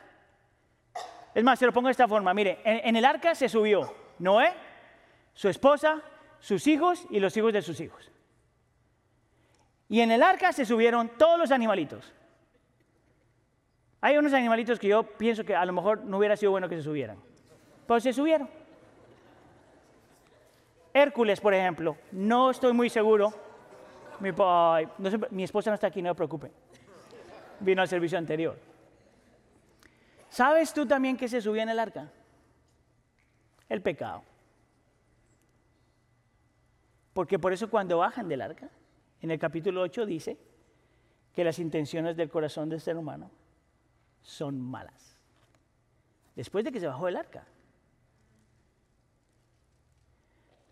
[1.37, 4.55] es más, se lo pongo de esta forma, mire, en, el arca se subió Noé,
[5.35, 6.03] su esposa,
[6.41, 8.11] sus hijos y los hijos de sus hijos.
[9.89, 12.13] Y en el arca se subieron todos los animalitos.
[14.07, 16.77] Hay unos animalitos que yo pienso que a lo mejor no hubiera sido bueno que
[16.77, 17.19] se subieran.
[17.89, 18.49] Pero se subieron.
[20.95, 23.35] Hércules, por ejemplo, no estoy muy seguro
[24.21, 24.31] mi,
[25.31, 26.53] mi esposa no está aquí, no se preocupe.
[27.59, 28.57] Vino al servicio anterior.
[30.29, 32.09] ¿Sabes tú también que se subía en el arca?
[33.69, 34.23] El pecado.
[37.13, 38.69] Porque por eso cuando bajan del arca,
[39.21, 40.39] en el capítulo 8 dice
[41.35, 43.33] que las intenciones del corazón del ser humano
[44.27, 45.17] son malas.
[46.35, 47.47] Después de que se bajó del arca.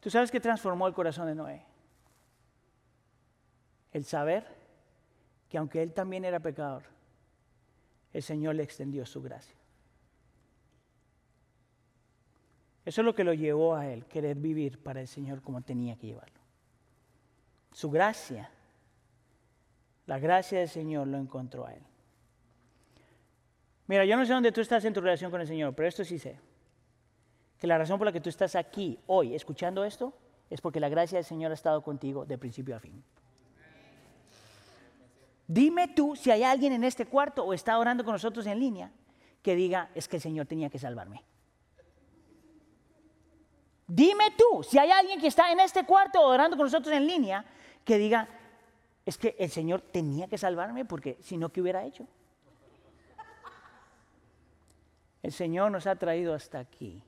[0.01, 1.65] ¿Tú sabes qué transformó el corazón de Noé?
[3.95, 4.45] el saber
[5.49, 6.83] que aunque él también era pecador,
[8.13, 9.57] el Señor le extendió su gracia.
[12.85, 15.97] Eso es lo que lo llevó a él, querer vivir para el Señor como tenía
[15.97, 16.41] que llevarlo.
[17.73, 18.51] Su gracia,
[20.07, 21.83] la gracia del Señor lo encontró a él.
[23.87, 26.05] Mira, yo no sé dónde tú estás en tu relación con el Señor, pero esto
[26.05, 26.39] sí sé.
[27.59, 30.15] Que la razón por la que tú estás aquí hoy escuchando esto
[30.51, 33.03] es porque la gracia del Señor ha estado contigo de principio a fin.
[35.47, 38.91] Dime tú si hay alguien en este cuarto o está orando con nosotros en línea
[39.43, 41.23] que diga, es que el Señor tenía que salvarme.
[43.87, 47.45] Dime tú si hay alguien que está en este cuarto orando con nosotros en línea
[47.85, 48.27] que diga,
[49.05, 52.09] es que el Señor tenía que salvarme porque si no, ¿qué hubiera hecho?
[55.25, 57.03] El Señor nos ha traído hasta aquí.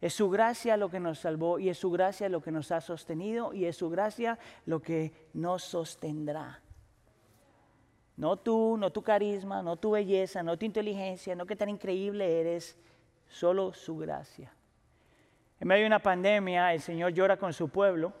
[0.00, 2.80] Es su gracia lo que nos salvó y es su gracia lo que nos ha
[2.80, 6.60] sostenido y es su gracia lo que nos sostendrá.
[8.16, 12.40] No tú, no tu carisma, no tu belleza, no tu inteligencia, no que tan increíble
[12.40, 12.76] eres,
[13.28, 14.52] solo su gracia.
[15.60, 18.12] En medio de una pandemia, el Señor llora con su pueblo.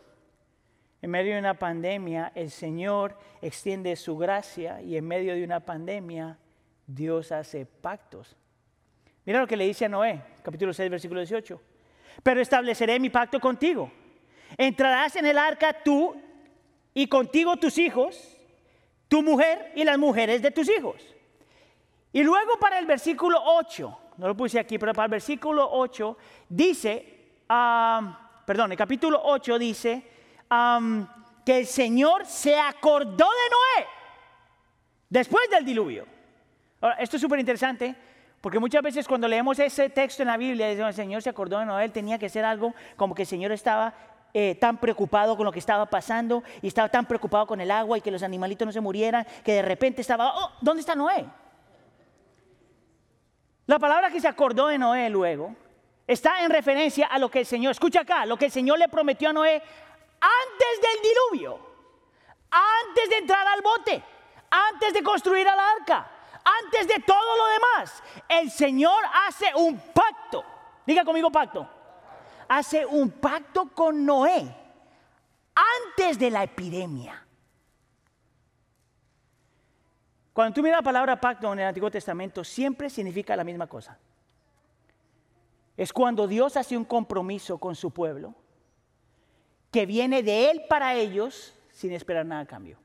[1.02, 5.58] En medio de una pandemia, el Señor extiende su gracia y en medio de una
[5.58, 6.38] pandemia,
[6.94, 8.36] Dios hace pactos.
[9.24, 11.72] Mira lo que le dice a Noé, capítulo 6, versículo 18
[12.22, 13.90] pero estableceré mi pacto contigo.
[14.56, 16.14] Entrarás en el arca tú
[16.92, 18.36] y contigo tus hijos,
[19.08, 21.02] tu mujer y las mujeres de tus hijos.
[22.12, 26.18] Y luego para el versículo 8, no lo puse aquí, pero para el versículo 8
[26.48, 27.40] dice,
[28.46, 30.02] perdón, el capítulo 8 dice
[31.44, 33.86] que el Señor se acordó de Noé
[35.08, 36.11] después del diluvio.
[36.82, 37.94] Ahora, esto es súper interesante
[38.40, 41.64] porque muchas veces cuando leemos ese texto en la Biblia, el Señor se acordó de
[41.64, 43.94] Noé, tenía que ser algo como que el Señor estaba
[44.34, 47.98] eh, tan preocupado con lo que estaba pasando y estaba tan preocupado con el agua
[47.98, 51.24] y que los animalitos no se murieran, que de repente estaba, oh, ¿dónde está Noé?
[53.66, 55.54] La palabra que se acordó de Noé luego
[56.04, 58.88] está en referencia a lo que el Señor, escucha acá, lo que el Señor le
[58.88, 61.60] prometió a Noé antes del diluvio,
[62.50, 64.02] antes de entrar al bote,
[64.50, 66.10] antes de construir el arca,
[66.44, 68.02] antes de todo lo demás.
[68.28, 70.44] El Señor hace un pacto.
[70.86, 71.68] Diga conmigo pacto
[72.52, 74.54] hace un pacto con Noé
[75.54, 77.26] antes de la epidemia.
[80.34, 83.98] Cuando tú miras la palabra pacto en el Antiguo Testamento, siempre significa la misma cosa.
[85.76, 88.34] Es cuando Dios hace un compromiso con su pueblo
[89.70, 92.78] que viene de Él para ellos sin esperar nada a cambio.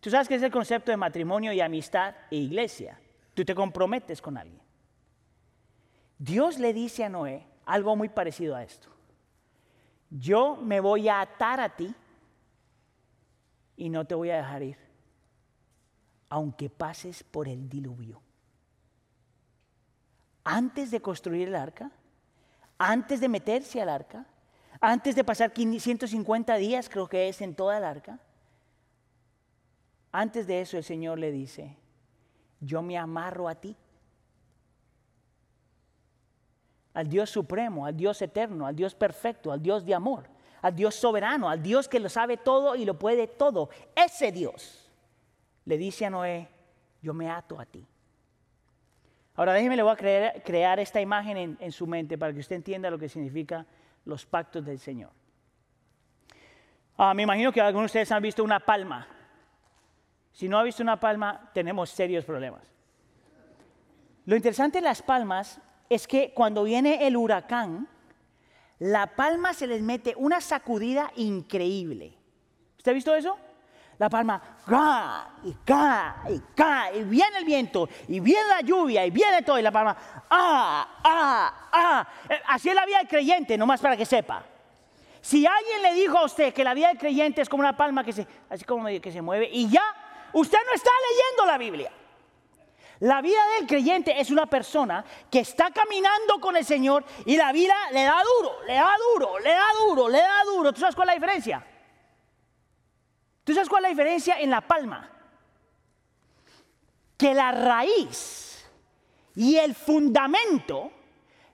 [0.00, 2.98] Tú sabes que es el concepto de matrimonio y amistad e iglesia.
[3.34, 4.62] Tú te comprometes con alguien.
[6.18, 8.88] Dios le dice a Noé algo muy parecido a esto.
[10.10, 11.94] Yo me voy a atar a ti
[13.76, 14.76] y no te voy a dejar ir,
[16.28, 18.20] aunque pases por el diluvio.
[20.44, 21.90] Antes de construir el arca,
[22.76, 24.26] antes de meterse al arca,
[24.80, 28.18] antes de pasar 150 días, creo que es en toda el arca,
[30.12, 31.76] antes de eso el Señor le dice,
[32.60, 33.76] yo me amarro a ti
[36.94, 40.24] al Dios supremo, al Dios eterno, al Dios perfecto, al Dios de amor,
[40.62, 43.70] al Dios soberano, al Dios que lo sabe todo y lo puede todo.
[43.94, 44.90] Ese Dios
[45.64, 46.48] le dice a Noé,
[47.00, 47.86] yo me ato a ti.
[49.36, 52.56] Ahora déjeme, le voy a crear, crear esta imagen en, su mente para que usted
[52.56, 53.64] entienda lo que significa
[54.04, 55.10] los pactos del Señor.
[56.96, 59.06] Ah, me imagino que algunos de ustedes han visto una palma.
[60.32, 62.62] Si no ha visto una palma, tenemos serios problemas.
[64.26, 67.88] Lo interesante de las palmas es que cuando viene el huracán,
[68.78, 72.16] la palma se les mete una sacudida increíble.
[72.76, 73.36] ¿Usted ha visto eso?
[73.98, 75.34] La palma, ¡ca!
[75.44, 79.62] y ca, y y viene el viento, y viene la lluvia, y viene todo, y
[79.62, 79.94] la palma,
[80.30, 82.08] ¡ah, ah, ah!
[82.30, 84.42] Eh, así es la vida del creyente, nomás para que sepa.
[85.20, 88.02] Si alguien le dijo a usted que la vida del creyente es como una palma
[88.02, 89.82] que se, así como que se mueve, y ya,
[90.32, 91.92] usted no está leyendo la Biblia.
[93.00, 97.50] La vida del creyente es una persona que está caminando con el Señor y la
[97.50, 100.72] vida le da duro, le da duro, le da duro, le da duro.
[100.72, 101.66] ¿Tú sabes cuál es la diferencia?
[103.42, 105.10] ¿Tú sabes cuál es la diferencia en la palma?
[107.16, 108.68] Que la raíz
[109.34, 110.92] y el fundamento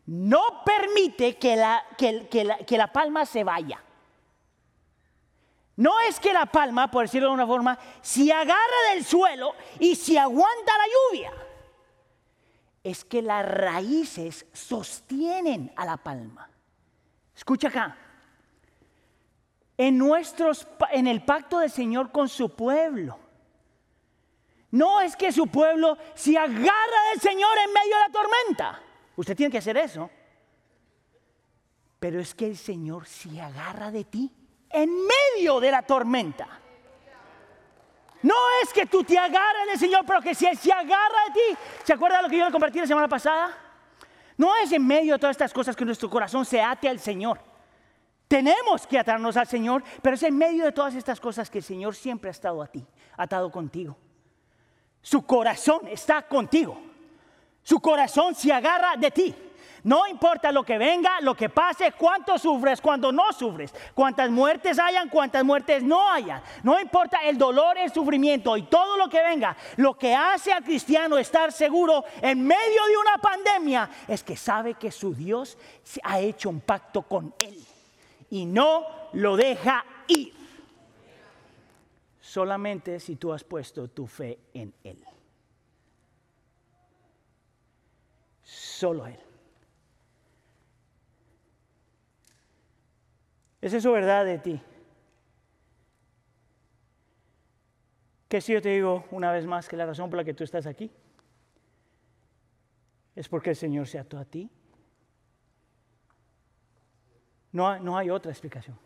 [0.06, 3.85] no permite que la, que la palma se vaya.
[5.76, 9.94] No es que la palma, por decirlo de una forma, se agarra del suelo y
[9.94, 11.32] se aguanta la lluvia.
[12.82, 16.48] Es que las raíces sostienen a la palma.
[17.34, 17.98] Escucha acá.
[19.76, 23.18] En, nuestros, en el pacto del Señor con su pueblo.
[24.70, 28.82] No es que su pueblo se agarra del Señor en medio de la tormenta.
[29.16, 30.08] Usted tiene que hacer eso.
[32.00, 34.32] Pero es que el Señor se agarra de ti
[34.70, 36.48] en medio de la tormenta.
[38.22, 41.32] No es que tú te agarres del Señor, pero que si Él se agarra de
[41.32, 41.58] ti.
[41.84, 43.56] ¿Se acuerda de lo que yo le compartí la semana pasada?
[44.36, 47.40] No es en medio de todas estas cosas que nuestro corazón se ate al Señor.
[48.28, 51.64] Tenemos que atarnos al Señor, pero es en medio de todas estas cosas que el
[51.64, 52.84] Señor siempre ha estado a ti,
[53.16, 53.96] atado contigo.
[55.00, 56.80] Su corazón está contigo.
[57.62, 59.34] Su corazón se agarra de ti.
[59.86, 64.80] No importa lo que venga, lo que pase, cuánto sufres, cuando no sufres, cuántas muertes
[64.80, 66.42] hayan, cuántas muertes no hayan.
[66.64, 69.56] No importa el dolor, el sufrimiento y todo lo que venga.
[69.76, 74.74] Lo que hace al cristiano estar seguro en medio de una pandemia es que sabe
[74.74, 75.56] que su Dios
[76.02, 77.56] ha hecho un pacto con él
[78.30, 80.34] y no lo deja ir.
[82.20, 84.98] Solamente si tú has puesto tu fe en él.
[88.42, 89.25] Solo él.
[93.60, 94.62] ¿Es eso verdad de ti?
[98.28, 100.44] Que si yo te digo una vez más que la razón por la que tú
[100.44, 100.90] estás aquí
[103.14, 104.50] es porque el Señor se ató a ti.
[107.52, 108.78] No, no hay otra explicación.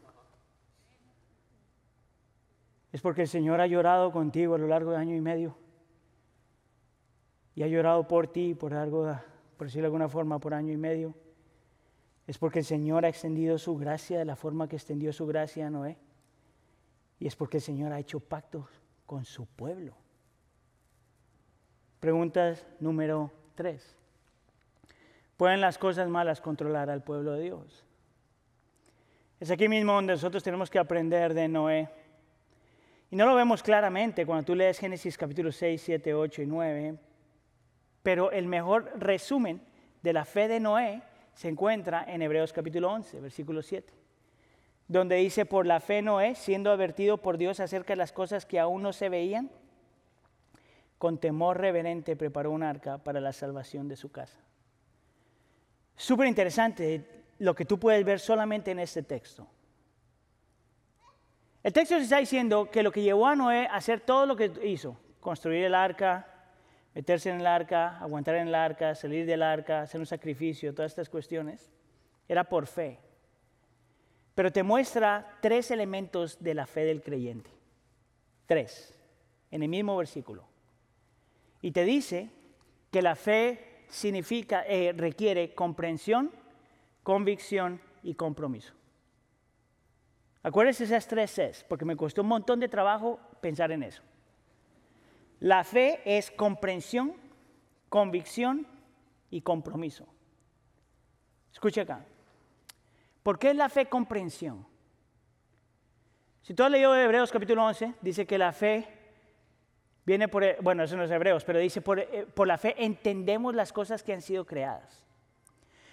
[2.93, 5.57] Es porque el Señor ha llorado contigo a lo largo de año y medio.
[7.57, 9.13] Y ha llorado por ti, por algo,
[9.57, 11.15] por decirlo de alguna forma, por año y medio
[12.31, 15.67] es porque el Señor ha extendido su gracia de la forma que extendió su gracia
[15.67, 15.97] a Noé.
[17.19, 18.69] Y es porque el Señor ha hecho pactos
[19.05, 19.97] con su pueblo.
[21.99, 23.97] Pregunta número tres.
[25.37, 27.85] ¿Pueden las cosas malas controlar al pueblo de Dios?
[29.41, 31.89] Es aquí mismo donde nosotros tenemos que aprender de Noé.
[33.11, 36.97] Y no lo vemos claramente cuando tú lees Génesis capítulo 6, 7, 8 y 9,
[38.05, 39.61] pero el mejor resumen
[40.01, 41.03] de la fe de Noé
[41.41, 43.95] se encuentra en Hebreos capítulo 11, versículo 7,
[44.89, 48.61] donde dice, por la fe Noé, siendo advertido por Dios acerca de las cosas que
[48.61, 49.51] aún no se veían,
[50.99, 54.39] con temor reverente preparó un arca para la salvación de su casa.
[55.97, 59.49] Súper interesante lo que tú puedes ver solamente en este texto.
[61.63, 64.53] El texto está diciendo que lo que llevó a Noé a hacer todo lo que
[64.63, 66.30] hizo, construir el arca,
[66.95, 70.93] meterse en el arca, aguantar en el arca, salir del arca, hacer un sacrificio, todas
[70.93, 71.71] estas cuestiones,
[72.29, 72.99] era por fe.
[74.35, 77.51] Pero te muestra tres elementos de la fe del creyente.
[78.47, 78.99] Tres,
[79.51, 80.45] en el mismo versículo.
[81.63, 82.31] Y te dice
[82.91, 86.31] que la fe significa, eh, requiere comprensión,
[87.03, 88.73] convicción y compromiso.
[90.43, 94.03] Acuérdense esas tres Cs, porque me costó un montón de trabajo pensar en eso.
[95.41, 97.15] La fe es comprensión,
[97.89, 98.67] convicción
[99.31, 100.07] y compromiso.
[101.53, 102.05] Escucha acá.
[103.23, 104.67] ¿Por qué es la fe comprensión?
[106.43, 108.87] Si tú has leído Hebreos capítulo 11, dice que la fe
[110.05, 113.55] viene por, bueno, eso no es Hebreos, pero dice, por, eh, por la fe entendemos
[113.55, 115.05] las cosas que han sido creadas.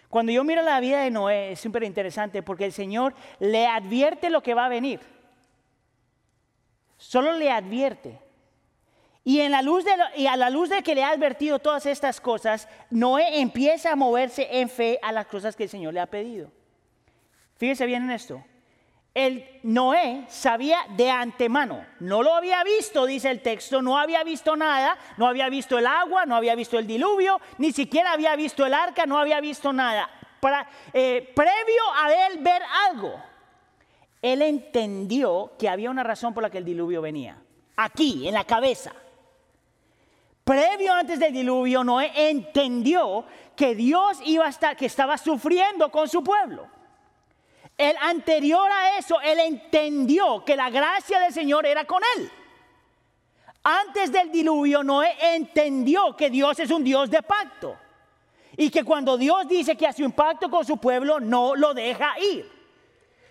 [0.09, 4.29] Cuando yo miro la vida de Noé es súper interesante porque el Señor le advierte
[4.29, 5.01] lo que va a venir.
[6.97, 8.26] Solo le advierte.
[9.27, 13.95] Y, a la luz de que le ha advertido todas estas cosas, Noé empieza a
[13.97, 16.49] moverse en fe a las cosas que el Señor le ha pedido.
[17.57, 18.41] Fíjese bien en esto.
[19.13, 24.55] El Noé sabía de antemano, no lo había visto, dice el texto, no había visto
[24.55, 28.65] nada, no había visto el agua, no había visto el diluvio, ni siquiera había visto
[28.65, 30.09] el arca, no había visto nada.
[30.39, 33.21] Para, eh, previo a él ver algo,
[34.21, 37.41] él entendió que había una razón por la que el diluvio venía,
[37.75, 38.93] aquí, en la cabeza.
[40.47, 46.07] Previo antes del diluvio, Noé entendió que Dios iba a estar, que estaba sufriendo con
[46.07, 46.65] su pueblo.
[47.77, 52.31] El anterior a eso, él entendió que la gracia del Señor era con él.
[53.61, 57.75] Antes del diluvio, Noé entendió que Dios es un Dios de pacto.
[58.55, 62.17] Y que cuando Dios dice que hace un pacto con su pueblo, no lo deja
[62.19, 62.49] ir.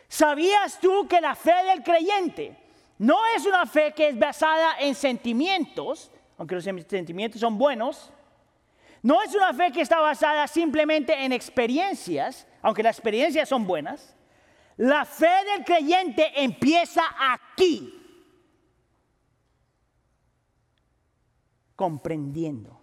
[0.07, 2.55] ¿Sabías tú que la fe del creyente
[2.99, 8.13] no es una fe que es basada en sentimientos, aunque los sentimientos son buenos?
[9.03, 14.17] No es una fe que está basada simplemente en experiencias, aunque las experiencias son buenas.
[14.77, 18.03] La fe del creyente empieza aquí,
[21.75, 22.81] comprendiendo,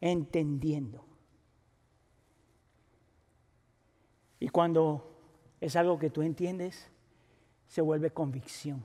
[0.00, 1.06] entendiendo.
[4.40, 5.10] Y cuando
[5.60, 6.90] es algo que tú entiendes,
[7.66, 8.84] se vuelve convicción.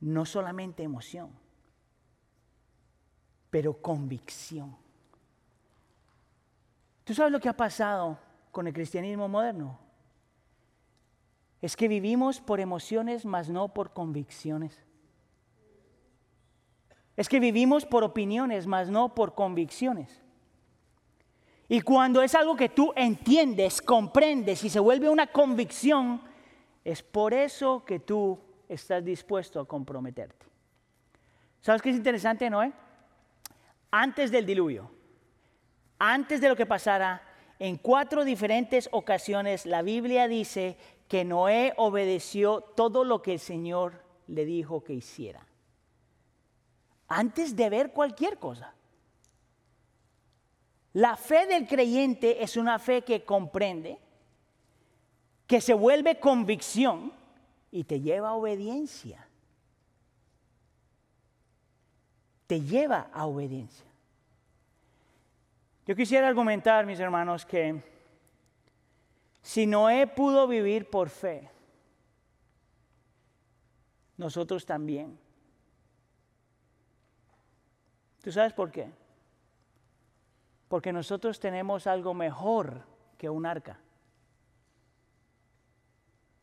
[0.00, 1.30] No solamente emoción,
[3.50, 4.76] pero convicción.
[7.04, 8.18] ¿Tú sabes lo que ha pasado
[8.50, 9.78] con el cristianismo moderno?
[11.60, 14.82] Es que vivimos por emociones, mas no por convicciones.
[17.16, 20.22] Es que vivimos por opiniones, mas no por convicciones.
[21.68, 26.22] Y cuando es algo que tú entiendes, comprendes y se vuelve una convicción,
[26.84, 28.40] es por eso que tú
[28.70, 30.46] estás dispuesto a comprometerte.
[31.60, 32.72] ¿Sabes qué es interesante, Noé?
[33.90, 34.90] Antes del diluvio,
[35.98, 37.20] antes de lo que pasara,
[37.58, 44.04] en cuatro diferentes ocasiones la Biblia dice que Noé obedeció todo lo que el Señor
[44.28, 45.44] le dijo que hiciera.
[47.08, 48.72] Antes de ver cualquier cosa.
[50.92, 53.98] La fe del creyente es una fe que comprende,
[55.46, 57.19] que se vuelve convicción
[57.70, 59.26] y te lleva a obediencia.
[62.46, 63.86] Te lleva a obediencia.
[65.86, 67.82] Yo quisiera argumentar, mis hermanos, que
[69.42, 71.48] si Noé pudo vivir por fe,
[74.16, 75.18] nosotros también.
[78.22, 78.90] ¿Tú sabes por qué?
[80.68, 82.84] Porque nosotros tenemos algo mejor
[83.16, 83.80] que un arca.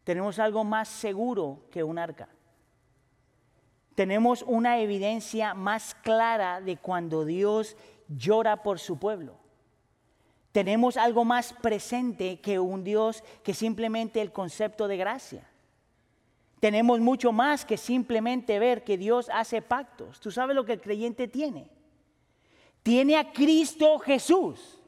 [0.08, 2.30] Tenemos algo más seguro que un arca.
[3.94, 7.76] Tenemos una evidencia más clara de cuando Dios
[8.08, 9.36] llora por su pueblo.
[10.54, 15.46] Tenemos algo más presente que un Dios que simplemente el concepto de gracia.
[16.62, 20.22] Tenemos mucho más que simplemente ver que Dios hace pactos.
[20.22, 21.70] ¿Tú sabes lo que el creyente tiene?
[22.82, 24.82] Tiene a Cristo Jesús.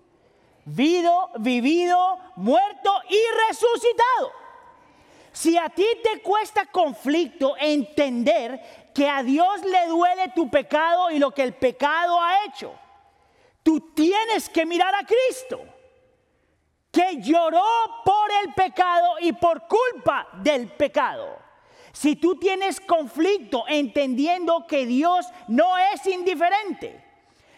[0.63, 4.49] vivido, vivido, muerto y resucitado.
[5.39, 11.17] Si a ti te cuesta conflicto entender que a Dios le duele tu pecado y
[11.17, 12.73] lo que el pecado ha hecho,
[13.63, 15.61] tú tienes que mirar a Cristo,
[16.91, 17.63] que lloró
[18.03, 21.39] por el pecado y por culpa del pecado.
[21.93, 27.01] Si tú tienes conflicto entendiendo que Dios no es indiferente,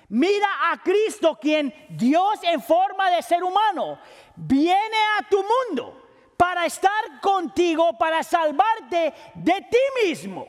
[0.09, 3.97] mira a Cristo quien Dios en forma de ser humano
[4.35, 6.00] viene a tu mundo
[6.41, 10.47] para estar contigo, para salvarte de ti mismo.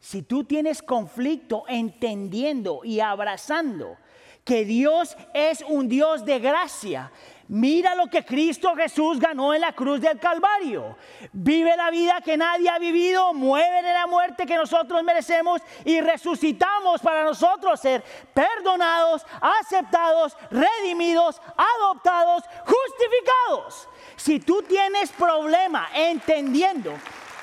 [0.00, 3.96] Si tú tienes conflicto entendiendo y abrazando
[4.42, 7.12] que Dios es un Dios de gracia,
[7.48, 10.96] Mira lo que Cristo Jesús ganó en la cruz del Calvario.
[11.32, 16.00] Vive la vida que nadie ha vivido, mueve en la muerte que nosotros merecemos y
[16.00, 18.02] resucitamos para nosotros ser
[18.32, 23.88] perdonados, aceptados, redimidos, adoptados, justificados.
[24.22, 26.92] Si tú tienes problema entendiendo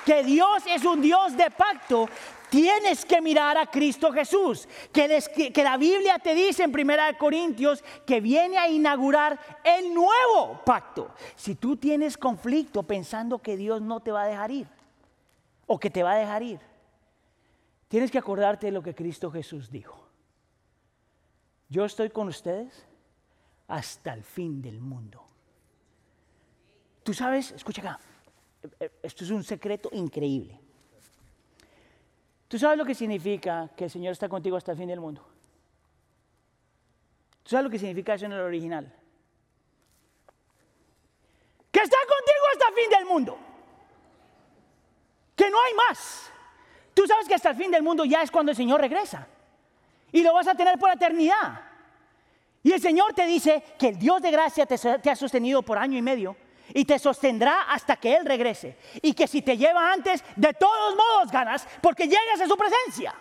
[0.05, 2.07] que Dios es un Dios de pacto,
[2.49, 8.21] tienes que mirar a Cristo Jesús, que, la Biblia te dice en 1 Corintios que
[8.21, 11.13] viene a inaugurar el nuevo pacto.
[11.35, 14.67] Si tú tienes conflicto pensando que Dios no te va a dejar ir
[15.67, 16.61] o que te va a dejar ir,
[17.89, 20.07] tienes que acordarte de lo que Cristo Jesús dijo.
[21.67, 22.85] Yo estoy con ustedes
[23.67, 25.28] hasta el fin del mundo.
[27.09, 27.99] Tú sabes, escucha acá,
[29.01, 30.59] esto es un secreto increíble.
[32.47, 35.27] ¿Tú sabes lo que significa que el Señor está contigo hasta el fin del mundo?
[37.41, 38.93] ¿Tú sabes lo que significa eso en el original?
[41.71, 43.39] Que está contigo hasta el fin del mundo.
[45.35, 46.31] Que no hay más.
[46.93, 49.27] Tú sabes que hasta el fin del mundo ya es cuando el Señor regresa.
[50.11, 51.59] Y lo vas a tener por la eternidad.
[52.61, 55.97] Y el Señor te dice que el Dios de gracia te ha sostenido por año
[55.97, 56.37] y medio
[56.73, 58.77] y te sostendrá hasta que Él regrese.
[59.01, 63.15] Y que si te lleva antes, de todos modos ganas, porque llegas a su presencia.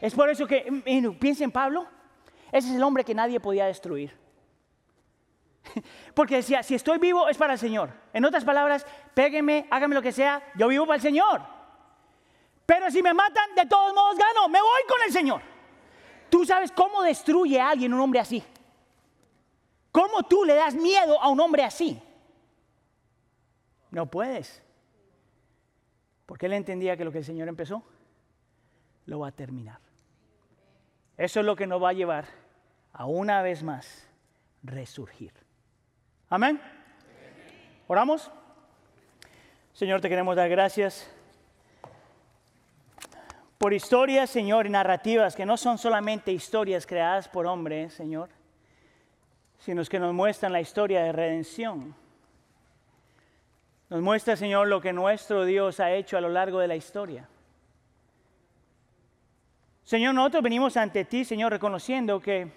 [0.00, 0.82] Es por eso que,
[1.18, 1.86] piensa en Pablo,
[2.50, 4.16] ese es el hombre que nadie podía destruir.
[6.14, 7.90] Porque decía, si estoy vivo es para el Señor.
[8.12, 11.40] En otras palabras, pégueme, hágame lo que sea, yo vivo para el Señor.
[12.66, 15.40] Pero si me matan, de todos modos gano, me voy con el Señor.
[16.28, 18.42] Tú sabes cómo destruye a alguien un hombre así.
[19.92, 22.00] ¿Cómo tú le das miedo a un hombre así?
[23.92, 24.62] No puedes.
[26.26, 27.84] Porque él entendía que lo que el Señor empezó,
[29.06, 29.78] lo va a terminar.
[31.16, 32.24] Eso es lo que nos va a llevar
[32.92, 34.08] a una vez más
[34.62, 35.32] resurgir.
[36.30, 36.60] Amén.
[37.86, 38.30] ¿Oramos?
[39.74, 41.10] Señor, te queremos dar gracias
[43.58, 48.30] por historias, Señor, y narrativas que no son solamente historias creadas por hombres, Señor,
[49.58, 51.94] sino que nos muestran la historia de redención
[53.92, 57.28] nos muestra, Señor, lo que nuestro Dios ha hecho a lo largo de la historia.
[59.84, 62.50] Señor, nosotros venimos ante ti, Señor, reconociendo que,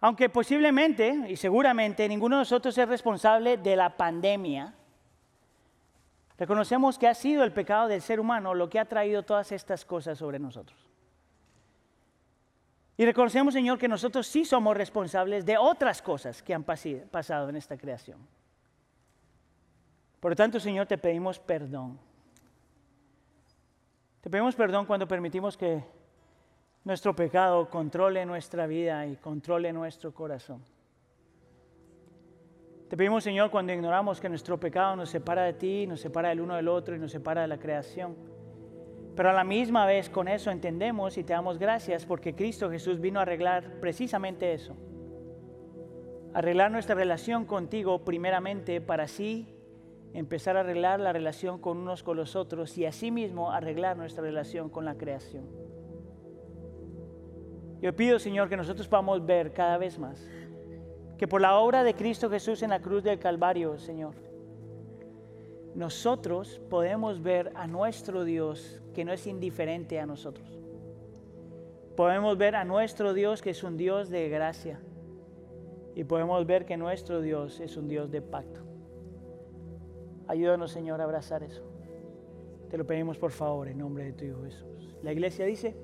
[0.00, 4.72] aunque posiblemente y seguramente ninguno de nosotros es responsable de la pandemia,
[6.38, 9.84] reconocemos que ha sido el pecado del ser humano lo que ha traído todas estas
[9.84, 10.88] cosas sobre nosotros.
[12.96, 17.56] Y reconocemos, Señor, que nosotros sí somos responsables de otras cosas que han pasado en
[17.56, 18.26] esta creación.
[20.22, 21.98] Por lo tanto, Señor, te pedimos perdón.
[24.20, 25.82] Te pedimos perdón cuando permitimos que
[26.84, 30.62] nuestro pecado controle nuestra vida y controle nuestro corazón.
[32.88, 36.40] Te pedimos, Señor, cuando ignoramos que nuestro pecado nos separa de ti, nos separa del
[36.40, 38.14] uno del otro y nos separa de la creación.
[39.16, 43.00] Pero a la misma vez con eso entendemos y te damos gracias porque Cristo Jesús
[43.00, 44.76] vino a arreglar precisamente eso.
[46.32, 49.51] Arreglar nuestra relación contigo primeramente para sí
[50.14, 54.68] empezar a arreglar la relación con unos con los otros y asimismo arreglar nuestra relación
[54.68, 55.44] con la creación.
[57.80, 60.24] Yo pido, Señor, que nosotros podamos ver cada vez más
[61.22, 64.16] que por la obra de Cristo Jesús en la cruz del Calvario, Señor,
[65.72, 70.58] nosotros podemos ver a nuestro Dios que no es indiferente a nosotros.
[71.96, 74.80] Podemos ver a nuestro Dios que es un Dios de gracia.
[75.94, 78.71] Y podemos ver que nuestro Dios es un Dios de pacto.
[80.32, 81.62] Ayúdanos, Señor, a abrazar eso.
[82.70, 84.96] Te lo pedimos por favor en nombre de tu Hijo Jesús.
[85.02, 85.76] La iglesia dice...